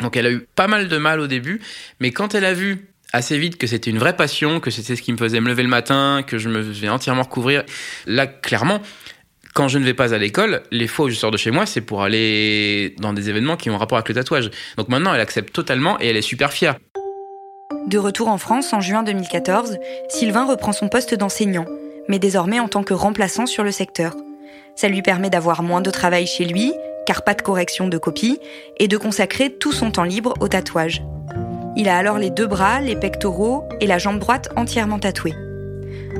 Donc 0.00 0.18
elle 0.18 0.26
a 0.26 0.30
eu 0.30 0.46
pas 0.54 0.66
mal 0.66 0.88
de 0.88 0.96
mal 0.98 1.20
au 1.20 1.26
début, 1.26 1.62
mais 2.00 2.10
quand 2.10 2.34
elle 2.34 2.44
a 2.44 2.52
vu 2.52 2.89
assez 3.12 3.38
vite 3.38 3.56
que 3.56 3.66
c'était 3.66 3.90
une 3.90 3.98
vraie 3.98 4.16
passion, 4.16 4.60
que 4.60 4.70
c'était 4.70 4.96
ce 4.96 5.02
qui 5.02 5.12
me 5.12 5.18
faisait 5.18 5.40
me 5.40 5.48
lever 5.48 5.62
le 5.62 5.68
matin, 5.68 6.22
que 6.26 6.38
je 6.38 6.48
me 6.48 6.62
faisais 6.62 6.88
entièrement 6.88 7.22
recouvrir. 7.22 7.64
Là, 8.06 8.26
clairement, 8.26 8.80
quand 9.54 9.68
je 9.68 9.78
ne 9.78 9.84
vais 9.84 9.94
pas 9.94 10.14
à 10.14 10.18
l'école, 10.18 10.62
les 10.70 10.86
fois 10.86 11.06
où 11.06 11.08
je 11.08 11.16
sors 11.16 11.30
de 11.30 11.36
chez 11.36 11.50
moi, 11.50 11.66
c'est 11.66 11.80
pour 11.80 12.02
aller 12.02 12.94
dans 12.98 13.12
des 13.12 13.28
événements 13.28 13.56
qui 13.56 13.70
ont 13.70 13.78
rapport 13.78 13.98
avec 13.98 14.08
le 14.08 14.14
tatouage. 14.14 14.50
Donc 14.76 14.88
maintenant, 14.88 15.12
elle 15.12 15.20
accepte 15.20 15.52
totalement 15.52 16.00
et 16.00 16.06
elle 16.06 16.16
est 16.16 16.22
super 16.22 16.52
fière. 16.52 16.76
De 17.86 17.98
retour 17.98 18.28
en 18.28 18.38
France 18.38 18.72
en 18.72 18.80
juin 18.80 19.02
2014, 19.02 19.78
Sylvain 20.08 20.44
reprend 20.44 20.72
son 20.72 20.88
poste 20.88 21.14
d'enseignant, 21.14 21.66
mais 22.08 22.18
désormais 22.18 22.60
en 22.60 22.68
tant 22.68 22.82
que 22.82 22.94
remplaçant 22.94 23.46
sur 23.46 23.64
le 23.64 23.72
secteur. 23.72 24.14
Ça 24.76 24.88
lui 24.88 25.02
permet 25.02 25.30
d'avoir 25.30 25.62
moins 25.62 25.80
de 25.80 25.90
travail 25.90 26.26
chez 26.26 26.44
lui, 26.44 26.72
car 27.06 27.24
pas 27.24 27.34
de 27.34 27.42
correction 27.42 27.88
de 27.88 27.98
copie, 27.98 28.38
et 28.78 28.86
de 28.86 28.96
consacrer 28.96 29.50
tout 29.50 29.72
son 29.72 29.90
temps 29.90 30.04
libre 30.04 30.34
au 30.40 30.48
tatouage. 30.48 31.02
Il 31.76 31.88
a 31.88 31.96
alors 31.96 32.18
les 32.18 32.30
deux 32.30 32.46
bras, 32.46 32.80
les 32.80 32.96
pectoraux 32.96 33.64
et 33.80 33.86
la 33.86 33.98
jambe 33.98 34.18
droite 34.18 34.48
entièrement 34.56 34.98
tatoués. 34.98 35.34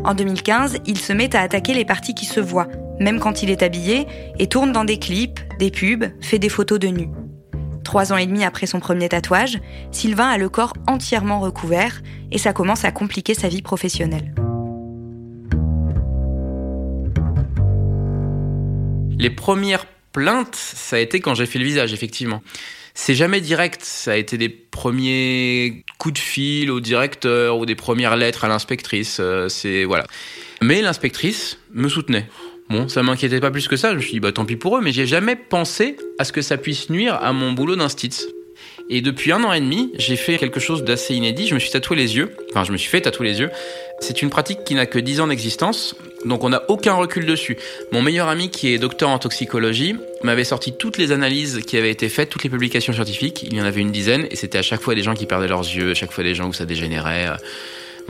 En 0.05 0.15
2015, 0.15 0.79
il 0.87 0.99
se 0.99 1.13
met 1.13 1.35
à 1.35 1.41
attaquer 1.41 1.75
les 1.75 1.85
parties 1.85 2.15
qui 2.15 2.25
se 2.25 2.41
voient, 2.41 2.69
même 3.01 3.19
quand 3.19 3.43
il 3.43 3.51
est 3.51 3.63
habillé, 3.63 4.07
et 4.39 4.47
tourne 4.47 4.73
dans 4.73 4.85
des 4.85 4.99
clips, 4.99 5.41
des 5.59 5.71
pubs, 5.71 6.07
fait 6.21 6.39
des 6.39 6.49
photos 6.49 6.79
de 6.79 6.89
nu. 6.89 7.09
Trois 7.85 8.13
ans 8.13 8.17
et 8.17 8.27
demi 8.27 8.45
après 8.45 8.67
son 8.67 8.79
premier 8.79 9.09
tatouage, 9.09 9.59
Sylvain 9.91 10.29
a 10.29 10.39
le 10.39 10.49
corps 10.49 10.75
entièrement 10.87 11.41
recouvert 11.41 12.01
et 12.31 12.39
ça 12.39 12.53
commence 12.53 12.85
à 12.85 12.93
compliquer 12.93 13.35
sa 13.35 13.49
vie 13.49 13.63
professionnelle. 13.63 14.33
Les 19.19 19.31
premières 19.31 19.87
plaintes, 20.13 20.55
ça 20.55 20.97
a 20.97 20.99
été 21.01 21.21
quand 21.21 21.35
j'ai 21.35 21.47
fait 21.47 21.59
le 21.59 21.65
visage, 21.65 21.93
effectivement. 21.93 22.43
C'est 23.03 23.15
jamais 23.15 23.41
direct, 23.41 23.81
ça 23.83 24.13
a 24.13 24.17
été 24.17 24.37
des 24.37 24.51
premiers 24.51 25.85
coups 25.97 26.13
de 26.13 26.19
fil 26.19 26.71
au 26.71 26.81
directeur 26.81 27.57
ou 27.57 27.65
des 27.65 27.75
premières 27.75 28.15
lettres 28.15 28.45
à 28.45 28.49
l'inspectrice, 28.49 29.17
euh, 29.21 29.49
c'est 29.49 29.85
voilà. 29.85 30.05
Mais 30.61 30.83
l'inspectrice 30.83 31.59
me 31.73 31.89
soutenait. 31.89 32.29
Bon, 32.69 32.89
ça 32.89 33.03
m'inquiétait 33.03 33.41
pas 33.41 33.51
plus 33.51 33.69
que 33.69 33.77
ça, 33.77 33.93
je 33.93 33.97
me 33.97 34.01
suis 34.03 34.13
dit 34.13 34.21
bah 34.21 34.33
tant 34.33 34.45
pis 34.45 34.57
pour 34.57 34.77
eux, 34.77 34.83
mais 34.83 34.93
j'ai 34.93 35.07
jamais 35.07 35.35
pensé 35.35 35.97
à 36.19 36.25
ce 36.25 36.33
que 36.33 36.43
ça 36.43 36.59
puisse 36.59 36.91
nuire 36.91 37.15
à 37.15 37.33
mon 37.33 37.53
boulot 37.53 37.75
d'instit. 37.75 38.27
Et 38.91 39.01
depuis 39.01 39.33
un 39.33 39.45
an 39.45 39.55
et 39.55 39.61
demi, 39.61 39.93
j'ai 39.97 40.17
fait 40.17 40.37
quelque 40.37 40.61
chose 40.61 40.85
d'assez 40.85 41.15
inédit. 41.15 41.47
Je 41.47 41.55
me 41.55 41.59
suis 41.59 41.71
tatoué 41.71 41.97
les 41.97 42.17
yeux. 42.17 42.37
Enfin, 42.51 42.65
je 42.65 42.73
me 42.73 42.77
suis 42.77 42.91
fait 42.91 43.01
tatouer 43.01 43.29
les 43.29 43.41
yeux. 43.41 43.51
C'est 44.01 44.21
une 44.21 44.29
pratique 44.29 44.63
qui 44.65 44.75
n'a 44.75 44.85
que 44.85 44.99
10 44.99 45.21
ans 45.21 45.29
d'existence, 45.29 45.97
donc 46.25 46.45
on 46.45 46.51
n'a 46.51 46.63
aucun 46.69 46.95
recul 46.95 47.27
dessus. 47.27 47.57
Mon 47.93 48.03
meilleur 48.03 48.29
ami, 48.29 48.51
qui 48.51 48.73
est 48.73 48.79
docteur 48.79 49.09
en 49.09 49.19
toxicologie, 49.19 49.97
m'avait 50.23 50.45
sorti 50.45 50.73
toutes 50.73 50.99
les 50.99 51.13
analyses 51.13 51.61
qui 51.67 51.77
avaient 51.77 51.91
été 51.91 52.09
faites, 52.09 52.29
toutes 52.29 52.45
les 52.45 52.51
publications 52.51 52.93
scientifiques. 52.93 53.43
Il 53.43 53.55
y 53.55 53.61
en 53.61 53.65
avait 53.65 53.81
une 53.81 53.93
dizaine, 53.93 54.27
et 54.31 54.37
c'était 54.37 54.59
à 54.59 54.63
chaque 54.63 54.83
fois 54.83 54.95
des 54.95 55.03
gens 55.03 55.15
qui 55.15 55.27
perdaient 55.27 55.49
leurs 55.49 55.61
yeux, 55.61 55.93
à 55.93 55.95
chaque 55.95 56.13
fois 56.13 56.25
des 56.25 56.35
gens 56.35 56.49
où 56.49 56.53
ça 56.53 56.67
dégénérait. 56.67 57.29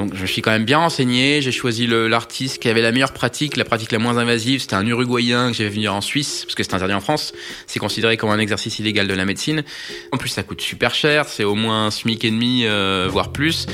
Donc 0.00 0.14
je 0.14 0.24
suis 0.24 0.40
quand 0.40 0.50
même 0.50 0.64
bien 0.64 0.78
renseigné, 0.78 1.42
j'ai 1.42 1.52
choisi 1.52 1.86
l'artiste 1.86 2.58
qui 2.62 2.68
avait 2.70 2.80
la 2.80 2.90
meilleure 2.90 3.12
pratique, 3.12 3.58
la 3.58 3.64
pratique 3.64 3.92
la 3.92 3.98
moins 3.98 4.16
invasive, 4.16 4.62
c'était 4.62 4.74
un 4.74 4.86
Uruguayen 4.86 5.50
que 5.50 5.56
j'avais 5.56 5.68
venu 5.68 5.88
en 5.88 6.00
Suisse, 6.00 6.44
parce 6.44 6.54
que 6.54 6.62
c'est 6.62 6.72
interdit 6.72 6.94
en 6.94 7.00
France, 7.00 7.34
c'est 7.66 7.78
considéré 7.78 8.16
comme 8.16 8.30
un 8.30 8.38
exercice 8.38 8.78
illégal 8.78 9.06
de 9.06 9.14
la 9.14 9.26
médecine. 9.26 9.62
En 10.12 10.16
plus 10.16 10.30
ça 10.30 10.42
coûte 10.42 10.62
super 10.62 10.94
cher, 10.94 11.26
c'est 11.28 11.44
au 11.44 11.54
moins 11.54 11.86
un 11.86 11.90
SMIC 11.90 12.24
et 12.24 12.30
demi, 12.30 12.62
euh, 12.64 13.08
voire 13.10 13.30
plus. 13.30 13.66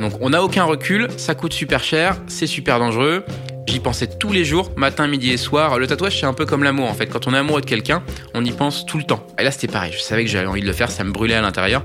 Donc 0.00 0.12
on 0.20 0.30
n'a 0.30 0.42
aucun 0.42 0.64
recul, 0.64 1.08
ça 1.16 1.34
coûte 1.34 1.54
super 1.54 1.82
cher, 1.82 2.20
c'est 2.26 2.46
super 2.46 2.78
dangereux. 2.78 3.24
J'y 3.70 3.78
pensais 3.78 4.08
tous 4.08 4.32
les 4.32 4.44
jours, 4.44 4.72
matin, 4.76 5.06
midi 5.06 5.30
et 5.30 5.36
soir. 5.36 5.78
Le 5.78 5.86
tatouage, 5.86 6.18
c'est 6.18 6.26
un 6.26 6.32
peu 6.32 6.44
comme 6.44 6.64
l'amour 6.64 6.90
en 6.90 6.94
fait. 6.94 7.06
Quand 7.06 7.28
on 7.28 7.34
est 7.34 7.38
amoureux 7.38 7.60
de 7.60 7.66
quelqu'un, 7.66 8.02
on 8.34 8.44
y 8.44 8.50
pense 8.50 8.84
tout 8.84 8.98
le 8.98 9.04
temps. 9.04 9.24
Et 9.38 9.44
là, 9.44 9.52
c'était 9.52 9.68
pareil. 9.68 9.92
Je 9.96 10.00
savais 10.00 10.24
que 10.24 10.28
j'avais 10.28 10.48
envie 10.48 10.60
de 10.60 10.66
le 10.66 10.72
faire, 10.72 10.90
ça 10.90 11.04
me 11.04 11.12
brûlait 11.12 11.36
à 11.36 11.40
l'intérieur. 11.40 11.84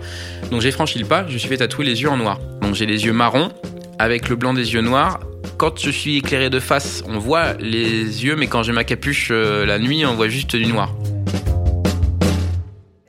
Donc 0.50 0.62
j'ai 0.62 0.72
franchi 0.72 0.98
le 0.98 1.06
pas, 1.06 1.27
je 1.27 1.34
me 1.34 1.38
suis 1.38 1.48
fait 1.48 1.58
tatouer 1.58 1.86
les 1.86 2.01
yeux 2.01 2.10
en 2.10 2.18
noir. 2.18 2.39
Donc 2.62 2.74
j'ai 2.74 2.88
les 2.88 3.06
yeux 3.06 3.13
marrons 3.13 3.51
avec 4.00 4.30
le 4.30 4.36
blanc 4.36 4.56
des 4.56 4.74
yeux 4.74 4.82
noirs. 4.82 5.20
Quand 5.58 5.80
je 5.80 5.92
suis 5.92 6.18
éclairé 6.18 6.50
de 6.50 6.60
face, 6.60 7.04
on 7.08 7.20
voit 7.20 7.54
les 7.60 8.25
yeux, 8.25 8.36
mais 8.36 8.48
quand 8.48 8.63
j'ai 8.63 8.72
ma 8.72 8.84
capuche 8.84 9.27
euh, 9.30 9.63
la 9.68 9.77
nuit, 9.77 10.08
on 10.08 10.15
voit 10.15 10.27
juste 10.27 10.56
du 10.56 10.65
noir. 10.65 10.92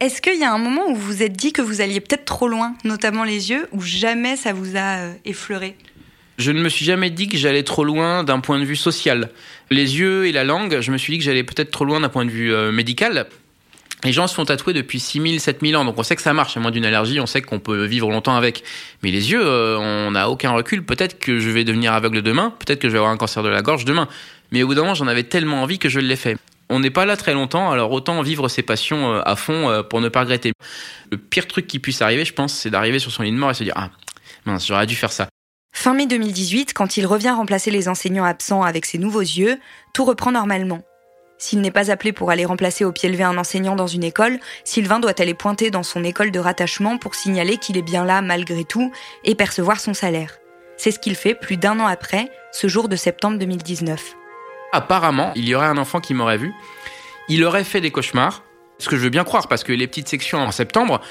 Est-ce 0.01 0.21
qu'il 0.21 0.39
y 0.39 0.45
a 0.45 0.53
un 0.53 0.59
moment 0.59 0.83
où 0.91 0.95
vous 0.95 1.01
vous 1.01 1.23
êtes 1.23 1.33
dit 1.33 1.55
que 1.55 1.63
vous 1.63 1.81
alliez 1.81 2.01
peut-être 2.01 2.27
trop 2.27 2.47
loin, 2.47 2.75
notamment 2.85 3.25
les 3.25 3.49
yeux, 3.49 3.69
ou 3.73 3.81
jamais 3.81 4.37
ça 4.37 4.53
vous 4.53 4.77
a 4.77 4.99
euh, 4.99 5.13
effleuré? 5.25 5.79
Je 6.39 6.53
ne 6.53 6.61
me 6.61 6.69
suis 6.69 6.85
jamais 6.85 7.11
dit 7.11 7.29
que 7.29 7.39
j'allais 7.39 7.63
trop 7.63 7.85
loin 7.85 8.23
d'un 8.23 8.41
point 8.41 8.59
de 8.59 8.65
vue 8.65 8.77
social. 8.77 9.31
Les 9.71 9.99
yeux 9.99 10.27
et 10.27 10.33
la 10.33 10.45
langue, 10.45 10.81
je 10.81 10.93
me 10.93 10.99
suis 10.99 11.15
dit 11.15 11.19
que 11.19 11.25
j'allais 11.25 11.45
peut-être 11.45 11.71
trop 11.71 11.85
loin 11.85 12.01
d'un 12.01 12.11
point 12.11 12.27
de 12.27 12.31
vue 12.31 12.53
euh, 12.53 12.73
médical. 12.73 13.27
Les 14.05 14.13
gens 14.13 14.27
se 14.27 14.35
font 14.35 14.45
tatouer 14.45 14.75
depuis 14.75 15.01
6000, 15.01 15.41
7000 15.41 15.77
ans, 15.79 15.85
donc 15.87 15.99
on 15.99 16.03
sait 16.03 16.15
que 16.15 16.21
ça 16.21 16.35
marche. 16.35 16.55
À 16.59 16.61
moins 16.61 16.71
d'une 16.71 16.85
allergie, 16.85 17.19
on 17.21 17.27
sait 17.27 17.41
qu'on 17.41 17.59
peut 17.59 17.87
vivre 17.87 18.11
longtemps 18.11 18.37
avec. 18.37 18.63
Mais 19.03 19.11
les 19.11 19.33
yeux, 19.33 19.41
euh, 19.43 19.79
on 19.79 20.11
n'a 20.11 20.29
aucun 20.29 20.51
recul. 20.51 20.85
Peut-être 20.85 21.19
que 21.19 21.39
je 21.39 21.49
vais 21.49 21.65
devenir 21.65 21.95
aveugle 21.95 22.21
demain, 22.21 22.53
peut-être 22.59 22.81
que 22.81 22.89
je 22.89 22.93
vais 22.93 22.99
avoir 22.99 23.13
un 23.13 23.17
cancer 23.17 23.43
de 23.43 23.49
la 23.49 23.63
gorge 23.63 23.87
demain. 23.87 24.07
Mais 24.53 24.63
au 24.63 24.67
bout 24.67 24.75
d'un 24.75 24.83
moment, 24.83 24.95
j'en 24.95 25.07
avais 25.07 25.25
tellement 25.25 25.63
envie 25.63 25.79
que 25.79 25.89
je 25.89 26.01
l'ai 26.01 26.17
fait. 26.17 26.37
On 26.69 26.81
n'est 26.81 26.91
pas 26.91 27.07
là 27.07 27.17
très 27.17 27.33
longtemps, 27.33 27.71
alors 27.71 27.93
autant 27.93 28.21
vivre 28.21 28.49
ses 28.49 28.63
passions 28.63 29.15
euh, 29.15 29.23
à 29.25 29.37
fond 29.37 29.83
pour 29.89 30.03
ne 30.03 30.11
pas 30.11 30.21
regretter. 30.21 30.53
Le 31.11 31.17
pire 31.17 31.47
truc 31.47 31.67
qui 31.67 31.79
puisse 31.79 32.03
arriver, 32.03 32.27
je 32.27 32.35
pense, 32.35 32.53
c'est 32.53 32.71
d'arriver 32.71 32.99
sur 32.99 33.11
son 33.11 33.23
lit 33.23 33.33
de 33.33 33.37
mort 33.37 33.53
et 33.53 33.55
se 33.55 33.65
dire 33.65 33.75
Ah, 33.77 33.89
mince, 34.45 34.67
j'aurais 34.67 34.87
dû 34.87 34.95
faire 34.95 35.13
ça. 35.13 35.29
Fin 35.79 35.93
mai 35.93 36.07
2018, 36.07 36.73
quand 36.73 36.97
il 36.97 37.07
revient 37.07 37.31
remplacer 37.31 37.71
les 37.71 37.87
enseignants 37.87 38.25
absents 38.25 38.63
avec 38.63 38.87
ses 38.87 38.97
nouveaux 38.97 39.21
yeux, 39.21 39.61
tout 39.93 40.07
reprend 40.07 40.33
normalement. 40.33 40.81
S'il 41.37 41.61
n'est 41.61 41.71
pas 41.71 41.91
appelé 41.91 42.13
pour 42.13 42.31
aller 42.31 42.47
remplacer 42.47 42.87
au 42.87 42.93
pied 42.93 43.11
levé 43.11 43.25
un 43.25 43.37
enseignant 43.37 43.77
dans 43.77 43.87
une 43.87 44.03
école, 44.03 44.41
Sylvain 44.65 45.01
doit 45.01 45.21
aller 45.21 45.35
pointer 45.35 45.71
dans 45.71 45.83
son 45.83 46.03
école 46.03 46.31
de 46.31 46.41
rattachement 46.41 46.97
pour 46.97 47.15
signaler 47.15 47.59
qu'il 47.59 47.77
est 47.77 47.83
bien 47.83 48.07
là 48.07 48.23
malgré 48.23 48.65
tout 48.65 48.91
et 49.23 49.35
percevoir 49.35 49.79
son 49.79 49.93
salaire. 49.93 50.39
C'est 50.79 50.93
ce 50.93 50.99
qu'il 50.99 51.15
fait 51.15 51.35
plus 51.35 51.59
d'un 51.59 51.79
an 51.79 51.87
après, 51.87 52.31
ce 52.53 52.69
jour 52.69 52.89
de 52.89 52.97
septembre 52.97 53.39
2019. 53.39 54.15
Apparemment, 54.73 55.33
il 55.37 55.47
y 55.47 55.55
aurait 55.55 55.67
un 55.67 55.79
enfant 55.79 56.01
qui 56.01 56.15
m'aurait 56.15 56.39
vu. 56.39 56.55
Il 57.29 57.45
aurait 57.45 57.65
fait 57.65 57.83
des 57.83 57.91
cauchemars, 57.91 58.45
ce 58.79 58.89
que 58.89 58.97
je 58.97 59.03
veux 59.03 59.11
bien 59.11 59.25
croire, 59.25 59.47
parce 59.47 59.63
que 59.63 59.75
les 59.75 59.87
petites 59.87 60.09
sections 60.09 60.39
en 60.39 60.53
septembre, 60.53 61.03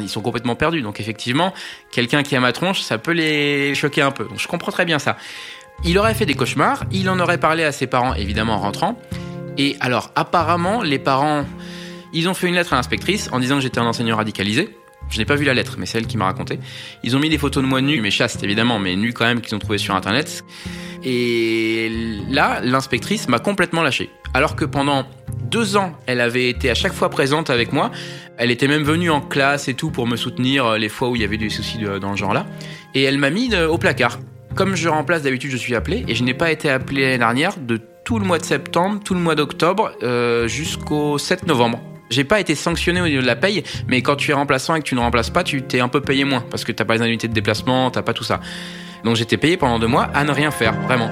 ils 0.00 0.08
sont 0.08 0.20
complètement 0.20 0.54
perdus. 0.56 0.82
Donc 0.82 1.00
effectivement, 1.00 1.52
quelqu'un 1.90 2.22
qui 2.22 2.36
a 2.36 2.40
ma 2.40 2.52
tronche, 2.52 2.80
ça 2.80 2.98
peut 2.98 3.12
les 3.12 3.74
choquer 3.74 4.02
un 4.02 4.10
peu. 4.10 4.24
Donc 4.24 4.38
je 4.38 4.48
comprends 4.48 4.72
très 4.72 4.84
bien 4.84 4.98
ça. 4.98 5.16
Il 5.84 5.98
aurait 5.98 6.14
fait 6.14 6.26
des 6.26 6.34
cauchemars, 6.34 6.84
il 6.92 7.10
en 7.10 7.18
aurait 7.18 7.38
parlé 7.38 7.64
à 7.64 7.72
ses 7.72 7.86
parents, 7.86 8.14
évidemment 8.14 8.54
en 8.54 8.60
rentrant. 8.60 8.98
Et 9.58 9.76
alors, 9.80 10.12
apparemment, 10.14 10.82
les 10.82 10.98
parents, 10.98 11.44
ils 12.12 12.28
ont 12.28 12.34
fait 12.34 12.48
une 12.48 12.54
lettre 12.54 12.72
à 12.72 12.76
l'inspectrice 12.76 13.28
en 13.32 13.40
disant 13.40 13.56
que 13.56 13.62
j'étais 13.62 13.80
un 13.80 13.86
enseignant 13.86 14.16
radicalisé. 14.16 14.76
Je 15.10 15.18
n'ai 15.18 15.24
pas 15.24 15.34
vu 15.34 15.44
la 15.44 15.54
lettre, 15.54 15.76
mais 15.78 15.86
c'est 15.86 15.98
elle 15.98 16.06
qui 16.06 16.16
m'a 16.16 16.24
raconté. 16.24 16.58
Ils 17.02 17.16
ont 17.16 17.18
mis 17.18 17.28
des 17.28 17.36
photos 17.36 17.62
de 17.62 17.68
moi 17.68 17.80
nu, 17.80 18.00
mais 18.00 18.10
chaste 18.10 18.42
évidemment, 18.42 18.78
mais 18.78 18.96
nu 18.96 19.12
quand 19.12 19.24
même, 19.24 19.40
qu'ils 19.40 19.54
ont 19.54 19.58
trouvé 19.58 19.78
sur 19.78 19.94
internet. 19.94 20.44
Et 21.04 21.90
là, 22.30 22.60
l'inspectrice 22.62 23.28
m'a 23.28 23.38
complètement 23.38 23.82
lâché. 23.82 24.10
Alors 24.34 24.56
que 24.56 24.64
pendant 24.64 25.04
deux 25.52 25.76
ans, 25.76 25.92
elle 26.06 26.20
avait 26.20 26.48
été 26.48 26.70
à 26.70 26.74
chaque 26.74 26.94
fois 26.94 27.10
présente 27.10 27.50
avec 27.50 27.72
moi. 27.72 27.92
Elle 28.38 28.50
était 28.50 28.66
même 28.66 28.82
venue 28.82 29.10
en 29.10 29.20
classe 29.20 29.68
et 29.68 29.74
tout 29.74 29.90
pour 29.90 30.06
me 30.06 30.16
soutenir 30.16 30.64
euh, 30.64 30.78
les 30.78 30.88
fois 30.88 31.10
où 31.10 31.14
il 31.14 31.20
y 31.20 31.24
avait 31.24 31.36
des 31.36 31.50
soucis 31.50 31.78
dans 32.00 32.10
le 32.10 32.16
genre-là. 32.16 32.46
Et 32.94 33.02
elle 33.02 33.18
m'a 33.18 33.30
mis 33.30 33.54
au 33.54 33.78
placard. 33.78 34.18
Comme 34.54 34.74
je 34.74 34.88
remplace 34.88 35.22
d'habitude, 35.22 35.50
je 35.50 35.56
suis 35.56 35.74
appelé 35.74 36.04
et 36.08 36.14
je 36.14 36.24
n'ai 36.24 36.34
pas 36.34 36.50
été 36.50 36.68
appelé 36.70 37.02
l'année 37.02 37.18
dernière 37.18 37.56
de 37.58 37.80
tout 38.04 38.18
le 38.18 38.24
mois 38.24 38.38
de 38.38 38.44
septembre, 38.44 39.00
tout 39.04 39.14
le 39.14 39.20
mois 39.20 39.34
d'octobre 39.34 39.92
euh, 40.02 40.48
jusqu'au 40.48 41.18
7 41.18 41.46
novembre. 41.46 41.80
J'ai 42.10 42.24
pas 42.24 42.40
été 42.40 42.54
sanctionné 42.54 43.00
au 43.00 43.06
niveau 43.06 43.22
de 43.22 43.26
la 43.26 43.36
paye, 43.36 43.62
mais 43.88 44.02
quand 44.02 44.16
tu 44.16 44.30
es 44.30 44.34
remplaçant 44.34 44.74
et 44.74 44.80
que 44.80 44.84
tu 44.84 44.94
ne 44.94 45.00
remplaces 45.00 45.30
pas, 45.30 45.44
tu 45.44 45.62
t'es 45.62 45.80
un 45.80 45.88
peu 45.88 46.00
payé 46.00 46.24
moins 46.24 46.44
parce 46.50 46.64
que 46.64 46.72
t'as 46.72 46.84
pas 46.84 46.94
les 46.94 47.00
indemnités 47.00 47.28
de 47.28 47.32
déplacement, 47.32 47.90
t'as 47.90 48.02
pas 48.02 48.12
tout 48.14 48.24
ça. 48.24 48.40
Donc 49.04 49.16
j'étais 49.16 49.36
payé 49.36 49.56
pendant 49.56 49.78
deux 49.78 49.86
mois 49.86 50.04
à 50.14 50.24
ne 50.24 50.32
rien 50.32 50.50
faire, 50.50 50.78
vraiment. 50.82 51.10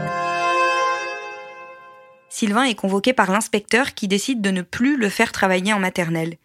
Sylvain 2.40 2.64
est 2.64 2.74
convoqué 2.74 3.12
par 3.12 3.30
l'inspecteur 3.30 3.92
qui 3.92 4.08
décide 4.08 4.40
de 4.40 4.50
ne 4.50 4.62
plus 4.62 4.96
le 4.96 5.10
faire 5.10 5.30
travailler 5.30 5.74
en 5.74 5.78
maternelle. 5.78 6.38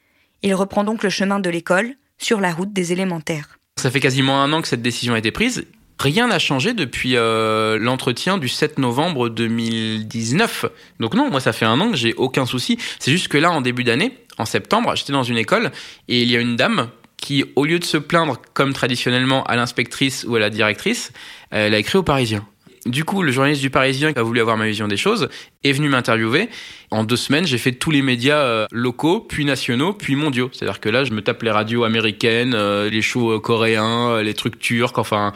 Il 0.44 0.54
reprend 0.54 0.84
donc 0.84 1.04
le 1.04 1.10
chemin 1.10 1.40
de 1.40 1.50
l'école, 1.50 1.94
sur 2.18 2.42
la 2.42 2.52
route 2.52 2.74
des 2.74 2.92
élémentaires. 2.92 3.60
Ça 3.78 3.90
fait 3.90 4.02
quasiment 4.02 4.42
un 4.42 4.52
an 4.52 4.62
que 4.62 4.68
cette 4.68 4.82
décision 4.82 5.14
a 5.14 5.20
été 5.20 5.32
prise. 5.32 5.66
Rien 5.98 6.28
n'a 6.28 6.38
changé 6.38 6.74
depuis 6.74 7.16
euh, 7.16 7.78
l'entretien 7.80 8.38
du 8.38 8.50
7 8.50 8.78
novembre 8.78 9.30
2019. 9.30 10.66
Donc 11.00 11.14
non, 11.14 11.32
moi 11.32 11.40
ça 11.40 11.54
fait 11.54 11.64
un 11.64 11.80
an 11.80 11.92
que 11.92 11.96
j'ai 11.96 12.14
aucun 12.16 12.46
souci. 12.46 12.78
C'est 13.00 13.12
juste 13.12 13.30
que 13.30 13.38
là, 13.38 13.50
en 13.50 13.62
début 13.62 13.86
d'année, 13.86 14.18
en 14.38 14.44
septembre, 14.44 14.98
j'étais 14.98 15.14
dans 15.14 15.24
une 15.24 15.38
école 15.38 15.72
et 16.10 16.24
il 16.24 16.30
y 16.30 16.36
a 16.36 16.42
une 16.42 16.58
dame 16.58 16.90
qui, 17.16 17.46
au 17.56 17.64
lieu 17.64 17.80
de 17.80 17.86
se 17.86 17.96
plaindre 17.96 18.42
comme 18.54 18.74
traditionnellement 18.74 19.46
à 19.46 19.56
l'inspectrice 19.56 20.26
ou 20.28 20.36
à 20.36 20.40
la 20.40 20.50
directrice, 20.50 21.14
elle 21.52 21.74
a 21.74 21.78
écrit 21.78 21.98
au 21.98 22.04
Parisien. 22.04 22.46
Du 22.86 23.04
coup, 23.04 23.24
le 23.24 23.32
journaliste 23.32 23.62
du 23.62 23.72
Parisien 23.72 24.14
qui 24.14 24.20
a 24.20 24.24
voulu 24.24 24.40
avoir 24.40 24.58
ma 24.58 24.68
vision 24.68 24.88
des 24.88 24.98
choses 24.98 25.28
est 25.64 25.72
venu 25.72 25.90
m'interviewer. 25.90 26.50
En 26.92 27.04
deux 27.04 27.16
semaines, 27.16 27.48
j'ai 27.48 27.58
fait 27.58 27.72
tous 27.72 27.90
les 27.90 28.04
médias 28.04 28.38
euh, 28.38 28.68
locaux, 28.72 29.22
puis 29.22 29.44
nationaux, 29.44 29.94
puis 29.94 30.16
mondiaux. 30.16 30.52
C'est-à-dire 30.54 30.80
que 30.80 30.90
là, 30.90 31.04
je 31.04 31.12
me 31.12 31.22
tape 31.22 31.42
les 31.42 31.50
radios 31.50 31.84
américaines, 31.84 32.54
euh, 32.54 32.90
les 32.90 33.02
shows 33.02 33.40
coréens, 33.40 34.22
les 34.22 34.36
trucs 34.36 34.60
turcs, 34.60 35.00
enfin, 35.00 35.34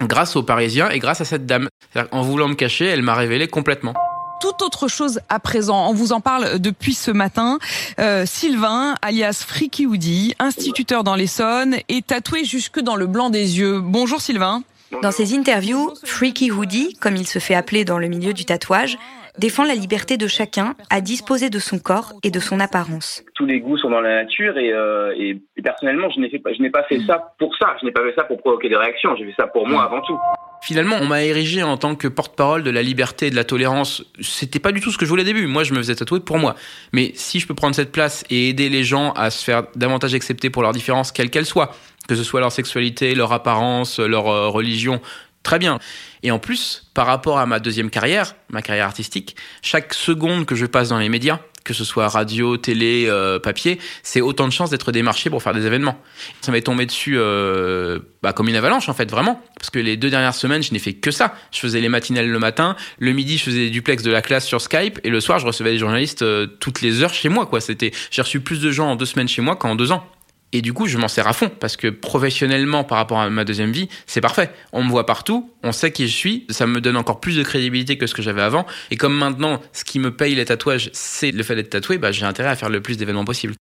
grâce 0.00 0.34
aux 0.34 0.42
Parisiens 0.42 0.90
et 0.90 0.98
grâce 0.98 1.20
à 1.20 1.24
cette 1.24 1.46
dame. 1.46 1.68
En 2.10 2.22
voulant 2.22 2.48
me 2.48 2.54
cacher, 2.54 2.86
elle 2.86 3.02
m'a 3.02 3.14
révélé 3.14 3.46
complètement 3.48 3.94
tout 4.40 4.64
autre 4.64 4.88
chose 4.88 5.20
à 5.28 5.38
présent. 5.38 5.88
On 5.88 5.92
vous 5.92 6.12
en 6.12 6.20
parle 6.20 6.58
depuis 6.58 6.94
ce 6.94 7.10
matin. 7.10 7.58
Euh, 7.98 8.24
Sylvain, 8.26 8.94
alias 9.02 9.44
Freaky 9.46 9.84
Woody, 9.84 10.34
instituteur 10.38 11.04
dans 11.04 11.14
l'Essonne, 11.14 11.76
est 11.88 12.06
tatoué 12.06 12.44
jusque 12.44 12.80
dans 12.80 12.96
le 12.96 13.06
blanc 13.06 13.28
des 13.28 13.58
yeux. 13.58 13.80
Bonjour 13.80 14.20
Sylvain. 14.20 14.62
Dans 15.02 15.12
ses 15.12 15.34
interviews, 15.34 15.94
Freaky 16.04 16.50
Woody, 16.50 16.94
comme 17.00 17.16
il 17.16 17.26
se 17.26 17.38
fait 17.38 17.54
appeler 17.54 17.84
dans 17.84 17.98
le 17.98 18.08
milieu 18.08 18.32
du 18.32 18.44
tatouage, 18.44 18.98
défend 19.40 19.64
la 19.64 19.74
liberté 19.74 20.18
de 20.18 20.26
chacun 20.28 20.74
à 20.90 21.00
disposer 21.00 21.50
de 21.50 21.58
son 21.58 21.78
corps 21.78 22.12
et 22.22 22.30
de 22.30 22.38
son 22.38 22.60
apparence. 22.60 23.24
Tous 23.34 23.46
les 23.46 23.58
goûts 23.58 23.78
sont 23.78 23.90
dans 23.90 24.02
la 24.02 24.22
nature 24.22 24.56
et, 24.58 24.72
euh, 24.72 25.14
et, 25.16 25.40
personnellement, 25.62 26.08
je 26.10 26.20
n'ai, 26.20 26.28
pas, 26.38 26.52
je 26.52 26.62
n'ai 26.62 26.70
pas 26.70 26.84
fait 26.84 27.00
ça 27.00 27.34
pour 27.38 27.56
ça. 27.56 27.74
Je 27.80 27.86
n'ai 27.86 27.92
pas 27.92 28.02
fait 28.02 28.14
ça 28.14 28.24
pour 28.24 28.38
provoquer 28.38 28.68
des 28.68 28.76
réactions. 28.76 29.16
J'ai 29.16 29.24
fait 29.24 29.34
ça 29.36 29.46
pour 29.46 29.66
moi 29.66 29.82
avant 29.84 30.02
tout. 30.02 30.18
Finalement, 30.62 30.96
on 31.00 31.06
m'a 31.06 31.22
érigé 31.24 31.62
en 31.62 31.78
tant 31.78 31.94
que 31.94 32.06
porte-parole 32.06 32.62
de 32.62 32.70
la 32.70 32.82
liberté 32.82 33.28
et 33.28 33.30
de 33.30 33.36
la 33.36 33.44
tolérance. 33.44 34.04
C'était 34.20 34.58
pas 34.58 34.72
du 34.72 34.82
tout 34.82 34.90
ce 34.90 34.98
que 34.98 35.06
je 35.06 35.10
voulais 35.10 35.22
au 35.22 35.26
début. 35.26 35.46
Moi, 35.46 35.64
je 35.64 35.72
me 35.72 35.78
faisais 35.78 35.94
tatouer 35.94 36.20
pour 36.20 36.38
moi. 36.38 36.54
Mais 36.92 37.12
si 37.14 37.40
je 37.40 37.46
peux 37.46 37.54
prendre 37.54 37.74
cette 37.74 37.92
place 37.92 38.24
et 38.28 38.50
aider 38.50 38.68
les 38.68 38.84
gens 38.84 39.12
à 39.12 39.30
se 39.30 39.42
faire 39.42 39.62
davantage 39.74 40.14
accepter 40.14 40.50
pour 40.50 40.62
leurs 40.62 40.72
différences, 40.72 41.12
quelles 41.12 41.30
qu'elles 41.30 41.46
soient, 41.46 41.70
que 42.08 42.14
ce 42.14 42.24
soit 42.24 42.40
leur 42.40 42.52
sexualité, 42.52 43.14
leur 43.14 43.32
apparence, 43.32 43.98
leur 44.00 44.28
euh, 44.28 44.48
religion, 44.48 45.00
très 45.42 45.58
bien. 45.58 45.78
Et 46.22 46.30
en 46.30 46.38
plus, 46.38 46.90
par 46.94 47.06
rapport 47.06 47.38
à 47.38 47.46
ma 47.46 47.60
deuxième 47.60 47.90
carrière, 47.90 48.34
ma 48.50 48.62
carrière 48.62 48.86
artistique, 48.86 49.36
chaque 49.62 49.94
seconde 49.94 50.46
que 50.46 50.54
je 50.54 50.66
passe 50.66 50.90
dans 50.90 50.98
les 50.98 51.08
médias, 51.08 51.40
que 51.64 51.74
ce 51.74 51.84
soit 51.84 52.08
radio, 52.08 52.56
télé, 52.56 53.06
euh, 53.08 53.38
papier, 53.38 53.78
c'est 54.02 54.20
autant 54.20 54.46
de 54.46 54.52
chances 54.52 54.70
d'être 54.70 54.92
démarché 54.92 55.30
pour 55.30 55.42
faire 55.42 55.54
des 55.54 55.66
événements. 55.66 56.00
Ça 56.40 56.52
m'est 56.52 56.62
tombé 56.62 56.86
dessus 56.86 57.14
euh, 57.16 57.98
bah, 58.22 58.32
comme 58.32 58.48
une 58.48 58.56
avalanche 58.56 58.88
en 58.88 58.94
fait, 58.94 59.10
vraiment. 59.10 59.42
Parce 59.56 59.70
que 59.70 59.78
les 59.78 59.96
deux 59.96 60.10
dernières 60.10 60.34
semaines, 60.34 60.62
je 60.62 60.72
n'ai 60.72 60.78
fait 60.78 60.94
que 60.94 61.10
ça. 61.10 61.34
Je 61.52 61.58
faisais 61.58 61.80
les 61.80 61.88
matinales 61.88 62.28
le 62.28 62.38
matin, 62.38 62.76
le 62.98 63.12
midi, 63.12 63.38
je 63.38 63.44
faisais 63.44 63.58
des 63.58 63.70
duplex 63.70 64.02
de 64.02 64.10
la 64.10 64.22
classe 64.22 64.46
sur 64.46 64.60
Skype, 64.60 65.00
et 65.04 65.10
le 65.10 65.20
soir, 65.20 65.38
je 65.38 65.46
recevais 65.46 65.72
des 65.72 65.78
journalistes 65.78 66.22
euh, 66.22 66.46
toutes 66.46 66.80
les 66.80 67.02
heures 67.02 67.14
chez 67.14 67.28
moi. 67.28 67.46
Quoi, 67.46 67.60
c'était, 67.60 67.92
j'ai 68.10 68.22
reçu 68.22 68.40
plus 68.40 68.60
de 68.60 68.70
gens 68.70 68.90
en 68.90 68.96
deux 68.96 69.06
semaines 69.06 69.28
chez 69.28 69.42
moi 69.42 69.56
qu'en 69.56 69.74
deux 69.74 69.92
ans. 69.92 70.06
Et 70.52 70.62
du 70.62 70.72
coup, 70.72 70.86
je 70.86 70.98
m'en 70.98 71.08
sers 71.08 71.28
à 71.28 71.32
fond 71.32 71.48
parce 71.48 71.76
que 71.76 71.88
professionnellement, 71.88 72.82
par 72.82 72.98
rapport 72.98 73.20
à 73.20 73.30
ma 73.30 73.44
deuxième 73.44 73.70
vie, 73.70 73.88
c'est 74.06 74.20
parfait. 74.20 74.50
On 74.72 74.82
me 74.82 74.90
voit 74.90 75.06
partout, 75.06 75.50
on 75.62 75.72
sait 75.72 75.92
qui 75.92 76.08
je 76.08 76.14
suis, 76.14 76.46
ça 76.50 76.66
me 76.66 76.80
donne 76.80 76.96
encore 76.96 77.20
plus 77.20 77.36
de 77.36 77.42
crédibilité 77.42 77.96
que 77.96 78.06
ce 78.06 78.14
que 78.14 78.22
j'avais 78.22 78.42
avant. 78.42 78.66
Et 78.90 78.96
comme 78.96 79.16
maintenant, 79.16 79.60
ce 79.72 79.84
qui 79.84 80.00
me 80.00 80.10
paye 80.10 80.34
les 80.34 80.44
tatouages, 80.44 80.90
c'est 80.92 81.30
le 81.30 81.42
fait 81.42 81.54
d'être 81.54 81.70
tatoué, 81.70 81.98
bah, 81.98 82.10
j'ai 82.10 82.26
intérêt 82.26 82.48
à 82.48 82.56
faire 82.56 82.68
le 82.68 82.80
plus 82.80 82.96
d'événements 82.96 83.24
possible. 83.24 83.54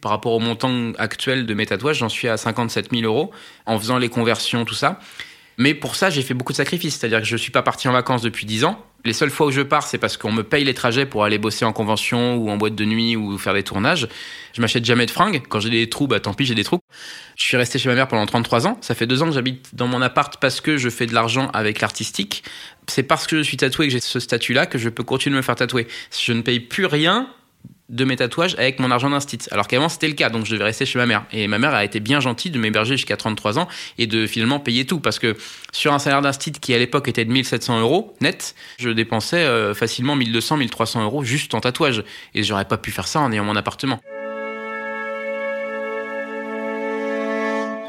Par 0.00 0.10
rapport 0.10 0.32
au 0.32 0.40
montant 0.40 0.92
actuel 0.98 1.46
de 1.46 1.54
mes 1.54 1.66
tatouages, 1.66 1.98
j'en 1.98 2.08
suis 2.08 2.28
à 2.28 2.36
57 2.36 2.90
000 2.90 3.04
euros 3.04 3.30
en 3.64 3.78
faisant 3.78 3.98
les 3.98 4.08
conversions, 4.08 4.64
tout 4.64 4.74
ça. 4.74 4.98
Mais 5.56 5.72
pour 5.74 5.94
ça, 5.94 6.10
j'ai 6.10 6.22
fait 6.22 6.34
beaucoup 6.34 6.52
de 6.52 6.56
sacrifices. 6.56 6.96
C'est-à-dire 6.98 7.20
que 7.20 7.26
je 7.26 7.34
ne 7.34 7.38
suis 7.38 7.52
pas 7.52 7.62
parti 7.62 7.88
en 7.88 7.92
vacances 7.92 8.22
depuis 8.22 8.44
10 8.44 8.64
ans. 8.64 8.84
Les 9.06 9.12
seules 9.12 9.30
fois 9.30 9.48
où 9.48 9.50
je 9.50 9.60
pars, 9.60 9.86
c'est 9.86 9.98
parce 9.98 10.16
qu'on 10.16 10.32
me 10.32 10.42
paye 10.42 10.64
les 10.64 10.72
trajets 10.72 11.04
pour 11.04 11.24
aller 11.24 11.36
bosser 11.36 11.66
en 11.66 11.74
convention 11.74 12.36
ou 12.36 12.48
en 12.48 12.56
boîte 12.56 12.74
de 12.74 12.86
nuit 12.86 13.16
ou 13.16 13.36
faire 13.36 13.52
des 13.52 13.62
tournages. 13.62 14.08
Je 14.54 14.62
m'achète 14.62 14.86
jamais 14.86 15.04
de 15.04 15.10
fringues. 15.10 15.42
Quand 15.46 15.60
j'ai 15.60 15.68
des 15.68 15.90
trous, 15.90 16.06
bah 16.06 16.20
tant 16.20 16.32
pis, 16.32 16.46
j'ai 16.46 16.54
des 16.54 16.64
trous. 16.64 16.78
Je 17.36 17.44
suis 17.44 17.58
resté 17.58 17.78
chez 17.78 17.90
ma 17.90 17.96
mère 17.96 18.08
pendant 18.08 18.24
33 18.24 18.66
ans. 18.66 18.78
Ça 18.80 18.94
fait 18.94 19.06
deux 19.06 19.22
ans 19.22 19.26
que 19.26 19.34
j'habite 19.34 19.74
dans 19.74 19.88
mon 19.88 20.00
appart 20.00 20.40
parce 20.40 20.62
que 20.62 20.78
je 20.78 20.88
fais 20.88 21.04
de 21.04 21.12
l'argent 21.12 21.50
avec 21.52 21.82
l'artistique. 21.82 22.44
C'est 22.86 23.02
parce 23.02 23.26
que 23.26 23.36
je 23.36 23.42
suis 23.42 23.58
tatoué 23.58 23.88
que 23.88 23.92
j'ai 23.92 24.00
ce 24.00 24.20
statut-là 24.20 24.64
que 24.64 24.78
je 24.78 24.88
peux 24.88 25.04
continuer 25.04 25.34
de 25.34 25.38
me 25.38 25.42
faire 25.42 25.56
tatouer. 25.56 25.86
Je 26.18 26.32
ne 26.32 26.40
paye 26.40 26.60
plus 26.60 26.86
rien 26.86 27.28
de 27.88 28.04
mes 28.04 28.16
tatouages 28.16 28.54
avec 28.58 28.80
mon 28.80 28.90
argent 28.90 29.10
d'instit. 29.10 29.38
Alors 29.50 29.68
qu'avant 29.68 29.88
c'était 29.88 30.08
le 30.08 30.14
cas, 30.14 30.30
donc 30.30 30.46
je 30.46 30.52
devais 30.52 30.64
rester 30.64 30.86
chez 30.86 30.98
ma 30.98 31.06
mère. 31.06 31.24
Et 31.32 31.46
ma 31.48 31.58
mère 31.58 31.74
a 31.74 31.84
été 31.84 32.00
bien 32.00 32.20
gentille 32.20 32.50
de 32.50 32.58
m'héberger 32.58 32.96
jusqu'à 32.96 33.16
33 33.16 33.58
ans 33.58 33.68
et 33.98 34.06
de 34.06 34.26
finalement 34.26 34.60
payer 34.60 34.86
tout. 34.86 35.00
Parce 35.00 35.18
que 35.18 35.36
sur 35.72 35.92
un 35.92 35.98
salaire 35.98 36.22
d'instit 36.22 36.52
qui 36.52 36.74
à 36.74 36.78
l'époque 36.78 37.08
était 37.08 37.24
de 37.24 37.32
1700 37.32 37.80
euros 37.80 38.14
net, 38.20 38.54
je 38.78 38.90
dépensais 38.90 39.44
euh, 39.44 39.74
facilement 39.74 40.16
1200, 40.16 40.56
1300 40.58 41.04
euros 41.04 41.24
juste 41.24 41.54
en 41.54 41.60
tatouage. 41.60 42.04
Et 42.34 42.42
j'aurais 42.42 42.64
pas 42.64 42.78
pu 42.78 42.90
faire 42.90 43.06
ça 43.06 43.20
en 43.20 43.30
ayant 43.32 43.44
mon 43.44 43.56
appartement. 43.56 44.00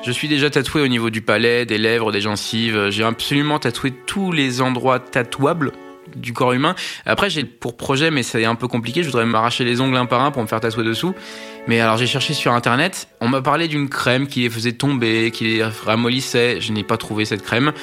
Je 0.06 0.12
suis 0.12 0.28
déjà 0.28 0.52
tatoué 0.52 0.82
au 0.82 0.88
niveau 0.88 1.10
du 1.10 1.22
palais, 1.22 1.66
des 1.66 1.80
lèvres, 1.80 2.12
des 2.12 2.22
gencives. 2.22 2.92
J'ai 2.92 3.04
absolument 3.04 3.58
tatoué 3.58 3.92
tous 4.06 4.32
les 4.32 4.62
endroits 4.62 5.00
tatouables 5.00 5.72
du 6.16 6.34
corps 6.34 6.54
humain. 6.54 6.76
Après, 7.06 7.30
j'ai 7.30 7.44
pour 7.44 7.78
projet, 7.78 8.12
mais 8.12 8.24
c'est 8.24 8.46
un 8.46 8.56
peu 8.56 8.68
compliqué. 8.68 9.04
Je 9.04 9.08
voudrais 9.10 9.26
m'arracher 9.26 9.64
les 9.64 9.82
ongles 9.82 9.98
un 9.98 10.06
par 10.06 10.22
un 10.22 10.32
pour 10.32 10.42
me 10.42 10.48
faire 10.48 10.60
tatouer 10.60 10.84
dessous. 10.84 11.14
Mais 11.68 11.80
alors, 11.80 11.98
j'ai 11.98 12.08
cherché 12.08 12.34
sur 12.34 12.54
internet. 12.54 13.08
On 13.22 13.28
m'a 13.28 13.42
parlé 13.42 13.68
d'une 13.68 13.90
crème 13.90 14.28
qui 14.28 14.42
les 14.42 14.50
faisait 14.50 14.74
tomber, 14.74 15.32
qui 15.32 15.46
les 15.46 15.64
ramollissait. 15.64 16.62
Je 16.62 16.72
n'ai 16.72 16.84
pas 16.84 16.98
trouvé 16.98 17.26
cette 17.26 17.44
crème. 17.44 17.74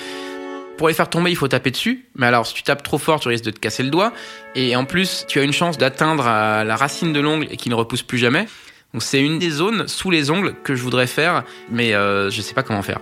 Pour 0.78 0.88
les 0.88 0.94
faire 0.94 1.10
tomber, 1.10 1.30
il 1.30 1.36
faut 1.36 1.48
taper 1.48 1.70
dessus. 1.70 2.06
Mais 2.16 2.26
alors, 2.26 2.46
si 2.46 2.54
tu 2.54 2.62
tapes 2.62 2.82
trop 2.82 2.98
fort, 2.98 3.20
tu 3.20 3.28
risques 3.28 3.44
de 3.44 3.50
te 3.50 3.60
casser 3.60 3.82
le 3.82 3.90
doigt. 3.90 4.12
Et 4.54 4.74
en 4.76 4.84
plus, 4.84 5.26
tu 5.28 5.38
as 5.38 5.42
une 5.42 5.52
chance 5.52 5.78
d'atteindre 5.78 6.24
la 6.24 6.76
racine 6.76 7.12
de 7.12 7.20
l'ongle 7.20 7.46
et 7.50 7.56
qui 7.56 7.68
ne 7.68 7.74
repousse 7.74 8.02
plus 8.02 8.18
jamais. 8.18 8.46
Donc, 8.92 9.02
c'est 9.02 9.20
une 9.20 9.38
des 9.38 9.50
zones 9.50 9.88
sous 9.88 10.10
les 10.10 10.30
ongles 10.30 10.54
que 10.64 10.74
je 10.74 10.82
voudrais 10.82 11.06
faire, 11.06 11.44
mais 11.70 11.94
euh, 11.94 12.30
je 12.30 12.42
sais 12.42 12.54
pas 12.54 12.62
comment 12.62 12.82
faire. 12.82 13.00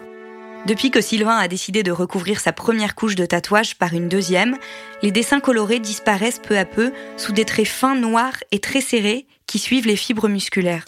Depuis 0.66 0.90
que 0.90 1.00
Sylvain 1.00 1.36
a 1.36 1.48
décidé 1.48 1.82
de 1.82 1.90
recouvrir 1.90 2.38
sa 2.38 2.52
première 2.52 2.94
couche 2.94 3.14
de 3.14 3.24
tatouage 3.24 3.76
par 3.76 3.94
une 3.94 4.08
deuxième, 4.08 4.56
les 5.02 5.10
dessins 5.10 5.40
colorés 5.40 5.78
disparaissent 5.78 6.38
peu 6.38 6.58
à 6.58 6.64
peu 6.64 6.92
sous 7.16 7.32
des 7.32 7.44
traits 7.46 7.66
fins 7.66 7.96
noirs 7.96 8.36
et 8.52 8.60
très 8.60 8.82
serrés 8.82 9.26
qui 9.46 9.58
suivent 9.58 9.86
les 9.86 9.96
fibres 9.96 10.28
musculaires. 10.28 10.84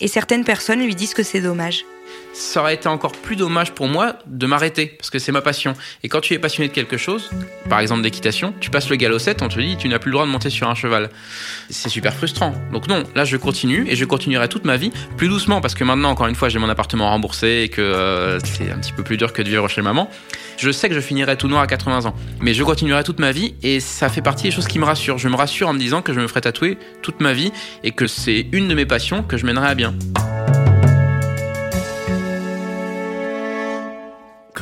Et 0.00 0.08
certaines 0.08 0.44
personnes 0.44 0.84
lui 0.84 0.94
disent 0.94 1.14
que 1.14 1.22
c'est 1.22 1.40
dommage 1.40 1.84
ça 2.32 2.60
aurait 2.60 2.74
été 2.74 2.88
encore 2.88 3.12
plus 3.12 3.36
dommage 3.36 3.72
pour 3.72 3.88
moi 3.88 4.16
de 4.26 4.46
m'arrêter, 4.46 4.86
parce 4.86 5.10
que 5.10 5.18
c'est 5.18 5.32
ma 5.32 5.42
passion. 5.42 5.74
Et 6.02 6.08
quand 6.08 6.20
tu 6.20 6.34
es 6.34 6.38
passionné 6.38 6.68
de 6.68 6.72
quelque 6.72 6.96
chose, 6.96 7.30
par 7.68 7.80
exemple 7.80 8.02
d'équitation, 8.02 8.54
tu 8.60 8.70
passes 8.70 8.88
le 8.88 8.96
galop 8.96 9.18
7, 9.18 9.42
on 9.42 9.48
te 9.48 9.60
dit 9.60 9.76
tu 9.76 9.88
n'as 9.88 9.98
plus 9.98 10.10
le 10.10 10.14
droit 10.14 10.26
de 10.26 10.30
monter 10.30 10.50
sur 10.50 10.68
un 10.68 10.74
cheval. 10.74 11.10
C'est 11.68 11.88
super 11.88 12.14
frustrant. 12.14 12.54
Donc 12.72 12.88
non, 12.88 13.04
là 13.14 13.24
je 13.24 13.36
continue 13.36 13.86
et 13.88 13.96
je 13.96 14.04
continuerai 14.04 14.48
toute 14.48 14.64
ma 14.64 14.76
vie, 14.76 14.90
plus 15.16 15.28
doucement, 15.28 15.60
parce 15.60 15.74
que 15.74 15.84
maintenant, 15.84 16.10
encore 16.10 16.26
une 16.26 16.34
fois, 16.34 16.48
j'ai 16.48 16.58
mon 16.58 16.68
appartement 16.68 17.10
remboursé 17.10 17.62
et 17.64 17.68
que 17.68 17.82
euh, 17.82 18.38
c'est 18.40 18.70
un 18.70 18.78
petit 18.78 18.92
peu 18.92 19.02
plus 19.02 19.16
dur 19.16 19.32
que 19.32 19.42
de 19.42 19.48
vivre 19.48 19.68
chez 19.68 19.82
maman. 19.82 20.08
Je 20.56 20.70
sais 20.70 20.88
que 20.88 20.94
je 20.94 21.00
finirai 21.00 21.36
tout 21.36 21.48
noir 21.48 21.62
à 21.62 21.66
80 21.66 22.06
ans, 22.06 22.14
mais 22.40 22.54
je 22.54 22.62
continuerai 22.62 23.04
toute 23.04 23.18
ma 23.18 23.32
vie 23.32 23.54
et 23.62 23.80
ça 23.80 24.08
fait 24.08 24.22
partie 24.22 24.44
des 24.44 24.50
choses 24.50 24.68
qui 24.68 24.78
me 24.78 24.84
rassurent. 24.84 25.18
Je 25.18 25.28
me 25.28 25.36
rassure 25.36 25.68
en 25.68 25.72
me 25.72 25.78
disant 25.78 26.02
que 26.02 26.12
je 26.12 26.20
me 26.20 26.26
ferai 26.26 26.40
tatouer 26.40 26.78
toute 27.02 27.20
ma 27.20 27.32
vie 27.32 27.52
et 27.84 27.90
que 27.90 28.06
c'est 28.06 28.46
une 28.52 28.68
de 28.68 28.74
mes 28.74 28.86
passions 28.86 29.22
que 29.22 29.36
je 29.36 29.46
mènerai 29.46 29.68
à 29.68 29.74
bien. 29.74 29.94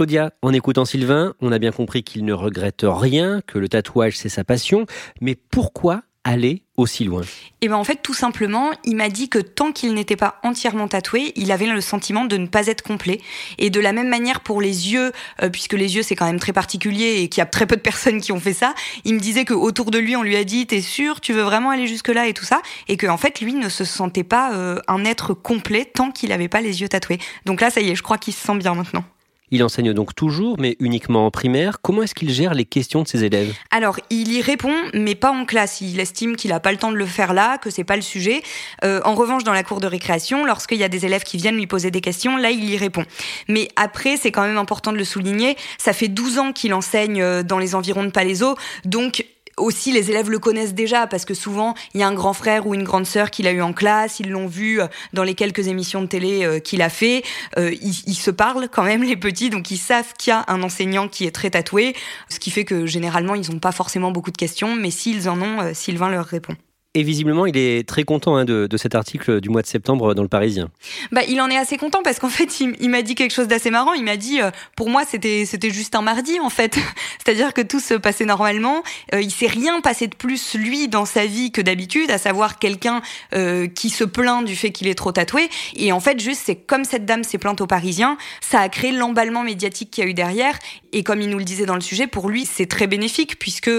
Claudia, 0.00 0.33
en 0.40 0.54
écoutant 0.54 0.87
Sylvain, 0.87 1.35
on 1.42 1.52
a 1.52 1.59
bien 1.59 1.73
compris 1.73 2.02
qu'il 2.02 2.25
ne 2.25 2.33
regrette 2.33 2.87
rien, 2.88 3.42
que 3.47 3.59
le 3.59 3.69
tatouage 3.69 4.16
c'est 4.16 4.30
sa 4.30 4.45
passion, 4.45 4.87
mais 5.21 5.35
pourquoi 5.35 6.00
aller 6.25 6.62
aussi 6.78 7.04
loin? 7.04 7.21
Et 7.21 7.26
eh 7.66 7.69
ben 7.69 7.75
en 7.75 7.85
fait 7.85 8.00
tout 8.02 8.14
simplement, 8.14 8.71
il 8.85 8.97
m'a 8.97 9.11
dit 9.11 9.28
que 9.28 9.38
tant 9.38 9.73
qu'il 9.73 9.92
n'était 9.92 10.16
pas 10.16 10.40
entièrement 10.42 10.88
tatoué, 10.88 11.35
il 11.37 11.52
avait 11.52 11.66
le 11.66 11.83
sentiment 11.83 12.25
de 12.25 12.38
ne 12.38 12.47
pas 12.47 12.69
être 12.69 12.80
complet. 12.80 13.21
Et 13.59 13.69
de 13.69 13.78
la 13.78 13.92
même 13.92 14.09
manière 14.09 14.40
pour 14.40 14.62
les 14.62 14.90
yeux, 14.90 15.12
euh, 15.42 15.50
puisque 15.50 15.75
les 15.75 15.97
yeux 15.97 16.02
c'est 16.02 16.16
quand 16.16 16.25
même 16.25 16.40
très 16.40 16.54
particulier 16.54 17.16
et 17.19 17.28
qu'il 17.28 17.42
y 17.42 17.45
a 17.45 17.47
très 17.47 17.66
peu 17.66 17.76
de 17.76 17.83
personnes 17.83 18.23
qui 18.23 18.33
ont 18.33 18.40
fait 18.40 18.54
ça, 18.54 18.75
il 19.04 19.12
me 19.12 19.21
disait 19.21 19.45
que 19.45 19.52
autour 19.52 19.90
de 19.90 19.99
lui 19.99 20.16
on 20.16 20.23
lui 20.23 20.37
a 20.37 20.45
dit 20.45 20.66
t'es 20.66 20.80
sûr, 20.80 21.21
tu 21.21 21.35
veux 21.35 21.42
vraiment 21.42 21.69
aller 21.69 21.87
jusque 21.87 22.09
là 22.09 22.26
et 22.26 22.33
tout 22.33 22.47
ça, 22.47 22.62
et 22.88 22.97
que 22.97 23.07
en 23.07 23.19
fait 23.19 23.42
lui 23.42 23.52
ne 23.52 23.69
se 23.69 23.85
sentait 23.85 24.25
pas 24.25 24.54
euh, 24.54 24.80
un 24.88 25.04
être 25.04 25.35
complet 25.35 25.85
tant 25.85 26.11
qu'il 26.11 26.30
n'avait 26.30 26.49
pas 26.49 26.62
les 26.62 26.80
yeux 26.80 26.88
tatoués. 26.88 27.19
Donc 27.45 27.61
là 27.61 27.69
ça 27.69 27.83
y 27.83 27.90
est, 27.90 27.95
je 27.95 28.02
crois 28.02 28.16
qu'il 28.16 28.33
se 28.33 28.40
sent 28.40 28.57
bien 28.57 28.75
maintenant. 28.75 29.04
Il 29.50 29.64
enseigne 29.64 29.92
donc 29.92 30.14
toujours, 30.14 30.57
mais 30.59 30.76
uniquement 30.80 31.26
en 31.26 31.30
primaire. 31.30 31.80
Comment 31.83 32.02
est-ce 32.02 32.14
qu'il 32.14 32.30
gère 32.30 32.54
les 32.54 32.64
questions 32.64 33.02
de 33.02 33.09
ses 33.09 33.25
élèves? 33.25 33.54
Alors, 33.71 33.99
il 34.11 34.33
y 34.33 34.40
répond, 34.40 34.75
mais 34.95 35.14
pas 35.14 35.30
en 35.30 35.45
classe. 35.45 35.80
Il 35.80 35.99
estime 36.00 36.37
qu'il 36.37 36.50
n'a 36.50 36.61
pas 36.61 36.73
le 36.73 36.78
temps 36.78 36.92
de 36.92 36.97
le 36.97 37.07
faire 37.07 37.33
là, 37.33 37.59
que 37.59 37.71
c'est 37.71 37.85
pas 37.85 37.97
le 37.97 38.02
sujet. 38.02 38.42
Euh, 38.85 39.00
en 39.04 39.14
revanche, 39.14 39.45
dans 39.45 39.52
la 39.52 39.62
cour 39.62 39.80
de 39.80 39.87
récréation, 39.87 40.45
lorsqu'il 40.45 40.78
y 40.78 40.85
a 40.85 40.88
des 40.88 41.04
élèves 41.07 41.25
qui 41.25 41.37
viennent 41.37 41.57
lui 41.57 41.66
poser 41.66 41.90
des 41.90 42.00
questions, 42.00 42.37
là, 42.37 42.50
il 42.50 42.69
y 42.69 42.76
répond. 42.76 43.04
Mais 43.49 43.69
après, 43.76 44.16
c'est 44.16 44.30
quand 44.30 44.42
même 44.42 44.59
important 44.59 44.92
de 44.92 44.99
le 44.99 45.04
souligner, 45.04 45.57
ça 45.78 45.92
fait 45.92 46.09
12 46.09 46.38
ans 46.38 46.52
qu'il 46.52 46.75
enseigne 46.75 47.23
euh, 47.23 47.42
dans 47.42 47.59
les 47.59 47.75
environs 47.75 48.04
de 48.04 48.11
Palaiso, 48.11 48.57
donc 48.85 49.25
aussi 49.61 49.93
les 49.93 50.11
élèves 50.11 50.31
le 50.31 50.38
connaissent 50.38 50.75
déjà 50.75 51.07
parce 51.07 51.25
que 51.25 51.35
souvent 51.35 51.75
il 51.95 52.00
y 52.00 52.02
a 52.02 52.09
un 52.09 52.14
grand 52.14 52.33
frère 52.33 52.67
ou 52.67 52.75
une 52.75 52.85
grande 52.85 53.07
sœur 53.07 53.31
qu'il 53.31 53.47
a 53.47 53.52
eu 53.52 53.62
en 53.62 53.73
classe, 53.73 54.21
ils 54.21 54.31
l'ont 54.31 54.47
vu 54.47 54.81
euh, 54.81 54.87
dans 55.12 55.23
les 55.23 55.35
quelques 55.35 55.69
émissions 55.69 56.02
de 56.02 56.07
télé 56.07 56.45
euh, 56.45 56.59
qu'il 56.59 56.83
a 56.83 56.88
fait. 56.88 57.23
Euh, 57.59 57.75
ils, 57.81 58.14
se 58.14 58.31
parlent 58.31 58.69
quand 58.71 58.83
même 58.83 59.02
les 59.11 59.17
petits, 59.17 59.50
donc 59.50 59.71
ils 59.71 59.79
savent 59.79 60.12
qu'il 60.19 60.33
y 60.33 60.35
a 60.35 60.45
un 60.49 60.62
enseignant 60.62 61.09
qui 61.09 61.26
est 61.26 61.31
très 61.31 61.50
tatoué, 61.50 61.95
ce 62.29 62.38
qui 62.38 62.50
fait 62.50 62.64
que 62.64 62.87
généralement 62.87 63.35
ils 63.35 63.50
n'ont 63.50 63.59
pas 63.59 63.73
forcément 63.73 64.11
beaucoup 64.11 64.31
de 64.31 64.37
questions, 64.37 64.75
mais 64.75 64.90
s'ils 64.90 65.29
en 65.29 65.40
ont, 65.40 65.75
Sylvain 65.75 66.11
leur 66.11 66.26
répond. 66.26 66.57
Et 66.94 67.04
visiblement, 67.04 67.47
il 67.47 67.56
est 67.56 67.88
très 67.88 68.02
content 68.02 68.35
hein, 68.35 68.44
de, 68.44 68.68
cet 68.76 68.97
article 68.97 69.40
du 69.40 69.49
mois 69.49 69.62
de 69.62 69.68
septembre 69.68 70.12
dans 70.12 70.23
le 70.23 70.28
Parisien. 70.28 70.70
Bah, 71.12 71.20
il 71.28 71.40
en 71.40 71.49
est 71.49 71.56
assez 71.56 71.76
content 71.76 72.00
parce 72.02 72.18
qu'en 72.18 72.28
fait, 72.30 72.59
il, 72.59 72.90
m'a 72.90 73.02
dit 73.02 73.14
quelque 73.14 73.32
chose 73.32 73.47
d'assez 73.47 73.70
marrant. 73.70 73.92
Il 73.92 74.02
m'a 74.02 74.16
dit, 74.16 74.40
euh, 74.40 74.50
pour 74.75 74.90
moi, 74.90 75.04
c'était 75.09 75.44
c'était 75.47 75.70
juste 75.70 75.94
un 75.94 76.02
mardi 76.02 76.40
en 76.40 76.50
fait. 76.50 76.76
C'est-à-dire 77.25 77.54
que 77.54 77.61
tout 77.61 77.78
se 77.78 77.94
passait 77.94 78.25
normalement. 78.25 78.82
Euh, 79.14 79.23
il 79.23 79.30
s'est 79.30 79.47
rien 79.47 79.80
passé 79.80 80.09
de 80.09 80.16
plus 80.16 80.56
lui 80.56 80.88
dans 80.88 81.04
sa 81.04 81.26
vie 81.26 81.52
que 81.52 81.61
d'habitude, 81.61 82.11
à 82.11 82.18
savoir 82.18 82.59
quelqu'un 82.59 83.02
euh, 83.35 83.68
qui 83.68 83.88
se 83.88 84.02
plaint 84.02 84.44
du 84.44 84.56
fait 84.56 84.73
qu'il 84.73 84.88
est 84.88 84.97
trop 84.97 85.12
tatoué. 85.12 85.49
Et 85.76 85.92
en 85.92 86.00
fait, 86.00 86.18
juste 86.18 86.42
c'est 86.44 86.56
comme 86.56 86.82
cette 86.82 87.04
dame 87.04 87.23
s'est 87.23 87.38
plainte 87.38 87.61
au 87.61 87.68
Parisien, 87.68 88.18
ça 88.40 88.59
a 88.59 88.68
créé 88.68 88.90
l'emballement 88.90 89.44
médiatique 89.44 89.92
qu'il 89.92 90.02
y 90.02 90.06
a 90.09 90.11
eu 90.11 90.14
derrière. 90.14 90.59
Et 90.92 91.04
comme 91.04 91.20
il 91.20 91.30
nous 91.30 91.38
le 91.38 91.44
disait 91.44 91.66
dans 91.66 91.76
le 91.76 91.80
sujet, 91.80 92.09
pour 92.09 92.28
lui, 92.28 92.47
c'est 92.47 92.66
très 92.66 92.88
bénéfique 92.88 93.38
puisque 93.38 93.70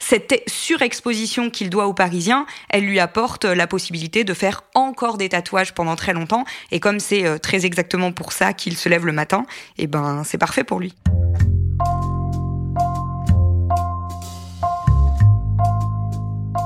cette 0.00 0.42
surexposition 0.48 1.48
qu'il 1.48 1.70
doit 1.70 1.86
aux 1.86 1.94
Parisiens 1.94 2.44
elle 2.68 2.84
lui 2.84 3.00
apporte 3.00 3.44
la 3.44 3.66
possibilité 3.66 4.24
de 4.24 4.34
faire 4.34 4.62
encore 4.74 5.18
des 5.18 5.28
tatouages 5.28 5.74
pendant 5.74 5.96
très 5.96 6.12
longtemps. 6.12 6.44
Et 6.70 6.80
comme 6.80 7.00
c'est 7.00 7.26
euh, 7.26 7.38
très 7.38 7.66
exactement 7.66 8.12
pour 8.12 8.32
ça 8.32 8.52
qu'il 8.52 8.76
se 8.76 8.88
lève 8.88 9.06
le 9.06 9.12
matin, 9.12 9.46
et 9.78 9.84
eh 9.84 9.86
ben 9.86 10.22
c'est 10.24 10.38
parfait 10.38 10.64
pour 10.64 10.80
lui. 10.80 10.94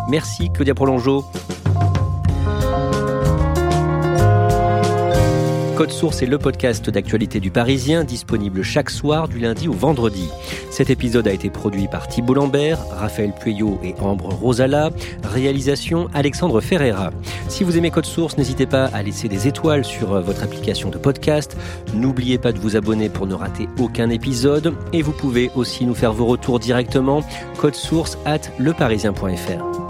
Merci 0.09 0.51
Claudia 0.53 0.75
Prolongeau. 0.75 1.25
Code 5.81 5.93
Source 5.93 6.21
est 6.21 6.27
le 6.27 6.37
podcast 6.37 6.91
d'actualité 6.91 7.41
du 7.41 7.51
Parisien, 7.51 8.05
disponible 8.05 8.63
chaque 8.63 8.91
soir 8.91 9.29
du 9.29 9.39
lundi 9.39 9.67
au 9.67 9.73
vendredi. 9.73 10.29
Cet 10.71 10.91
épisode 10.91 11.27
a 11.27 11.33
été 11.33 11.49
produit 11.49 11.89
par 11.89 12.07
Thibault 12.07 12.35
Lambert, 12.35 12.79
Raphaël 12.91 13.33
Pueyo 13.33 13.81
et 13.83 13.95
Ambre 13.99 14.29
Rosala. 14.29 14.91
Réalisation 15.25 16.11
Alexandre 16.13 16.61
Ferreira. 16.61 17.13
Si 17.49 17.65
vous 17.65 17.79
aimez 17.79 17.91
Code 17.91 18.05
Source, 18.05 18.37
n'hésitez 18.37 18.67
pas 18.67 18.91
à 18.93 19.03
laisser 19.03 19.29
des 19.29 19.49
étoiles 19.49 19.87
sur 19.87 20.13
euh, 20.13 20.21
votre 20.21 20.43
application 20.43 20.91
de 20.91 20.99
podcast. 20.99 21.57
N'oubliez 21.95 22.37
pas 22.37 22.53
de 22.53 22.59
vous 22.59 22.77
abonner 22.77 23.09
pour 23.09 23.27
ne 23.27 23.33
rater 23.33 23.67
aucun 23.79 24.11
épisode. 24.11 24.75
Et 24.93 25.01
vous 25.01 25.13
pouvez 25.13 25.51
aussi 25.57 25.87
nous 25.87 25.95
faire 25.95 26.13
vos 26.13 26.27
retours 26.27 26.59
directement. 26.59 27.23
Code 27.57 27.75
Source 27.75 28.19
at 28.27 28.41
leparisien.fr. 28.59 29.90